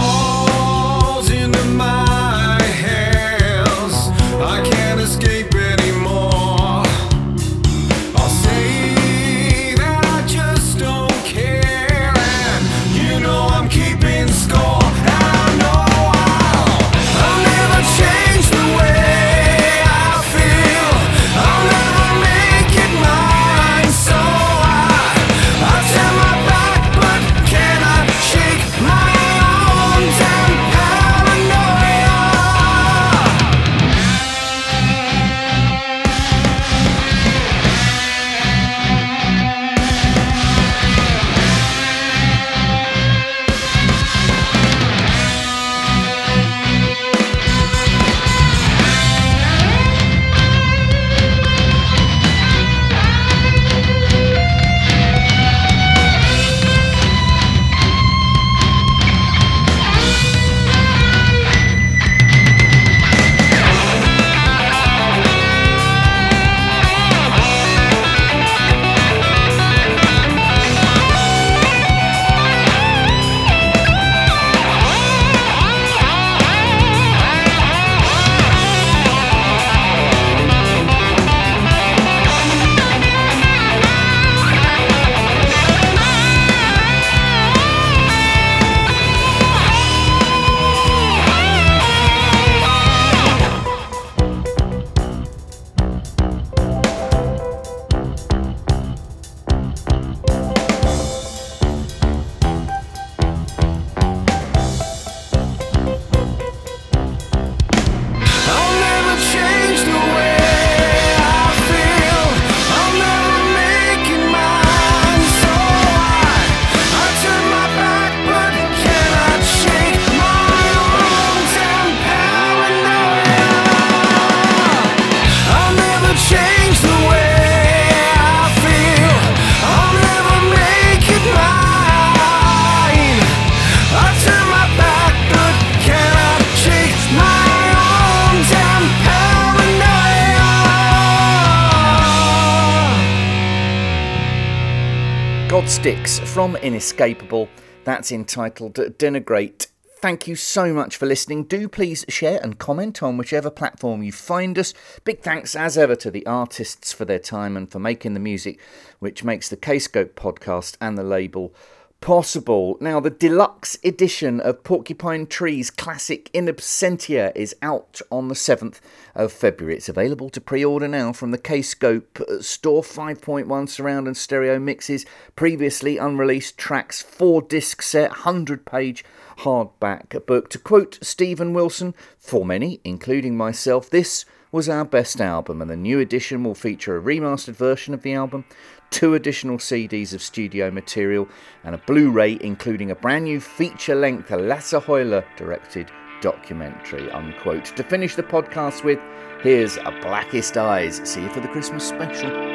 from 146.40 146.56
Inescapable. 146.56 147.50
That's 147.84 148.10
entitled 148.10 148.72
Denigrate. 148.72 149.66
Thank 149.98 150.26
you 150.26 150.36
so 150.36 150.72
much 150.72 150.96
for 150.96 151.04
listening. 151.04 151.44
Do 151.44 151.68
please 151.68 152.06
share 152.08 152.40
and 152.42 152.58
comment 152.58 153.02
on 153.02 153.18
whichever 153.18 153.50
platform 153.50 154.02
you 154.02 154.10
find 154.10 154.58
us. 154.58 154.72
Big 155.04 155.20
thanks, 155.20 155.54
as 155.54 155.76
ever, 155.76 155.94
to 155.96 156.10
the 156.10 156.24
artists 156.24 156.94
for 156.94 157.04
their 157.04 157.18
time 157.18 157.58
and 157.58 157.70
for 157.70 157.78
making 157.78 158.14
the 158.14 158.20
music 158.20 158.58
which 159.00 159.22
makes 159.22 159.50
the 159.50 159.56
Kscope 159.58 160.14
podcast 160.14 160.78
and 160.80 160.96
the 160.96 161.02
label 161.04 161.54
possible. 162.00 162.76
Now, 162.80 162.98
the 163.00 163.10
deluxe 163.10 163.78
edition 163.84 164.40
of 164.40 164.64
Porcupine 164.64 165.26
Tree's 165.26 165.70
classic 165.70 166.30
In 166.32 166.46
Absentia 166.46 167.32
is 167.34 167.54
out 167.62 168.00
on 168.10 168.28
the 168.28 168.34
7th 168.34 168.80
of 169.14 169.32
February. 169.32 169.76
It's 169.76 169.88
available 169.88 170.30
to 170.30 170.40
pre 170.40 170.64
order 170.64 170.88
now 170.88 171.12
from 171.12 171.30
the 171.30 171.38
Kscope 171.38 172.20
uh, 172.20 172.40
store 172.42 172.82
5.1 172.82 173.68
surround 173.68 174.06
and 174.06 174.16
stereo 174.16 174.58
mixes, 174.58 175.04
previously 175.36 175.98
unreleased 175.98 176.56
tracks, 176.56 177.02
four 177.02 177.42
disc 177.42 177.82
set, 177.82 178.10
100 178.10 178.64
page 178.64 179.04
hardback 179.38 180.26
book. 180.26 180.50
To 180.50 180.58
quote 180.58 180.98
Steven 181.02 181.52
Wilson, 181.52 181.94
for 182.18 182.44
many, 182.44 182.80
including 182.84 183.36
myself, 183.36 183.90
this 183.90 184.24
was 184.52 184.68
our 184.68 184.84
best 184.84 185.20
album, 185.20 185.60
and 185.62 185.70
the 185.70 185.76
new 185.76 185.98
edition 186.00 186.42
will 186.42 186.54
feature 186.54 186.96
a 186.96 187.02
remastered 187.02 187.54
version 187.54 187.94
of 187.94 188.02
the 188.02 188.12
album, 188.12 188.44
two 188.90 189.14
additional 189.14 189.58
CDs 189.58 190.12
of 190.12 190.22
studio 190.22 190.70
material, 190.70 191.28
and 191.64 191.74
a 191.74 191.78
Blu 191.78 192.10
ray 192.10 192.38
including 192.40 192.90
a 192.90 192.96
brand 192.96 193.24
new 193.24 193.40
feature 193.40 193.94
length 193.94 194.30
Lasse 194.30 194.72
Hoile 194.72 195.24
directed 195.36 195.90
documentary. 196.20 197.10
Unquote. 197.10 197.66
To 197.76 197.82
finish 197.82 198.14
the 198.14 198.22
podcast 198.22 198.84
with, 198.84 199.00
here's 199.42 199.76
a 199.76 199.96
Blackest 200.02 200.56
Eyes. 200.56 201.00
See 201.04 201.22
you 201.22 201.28
for 201.30 201.40
the 201.40 201.48
Christmas 201.48 201.88
special. 201.88 202.49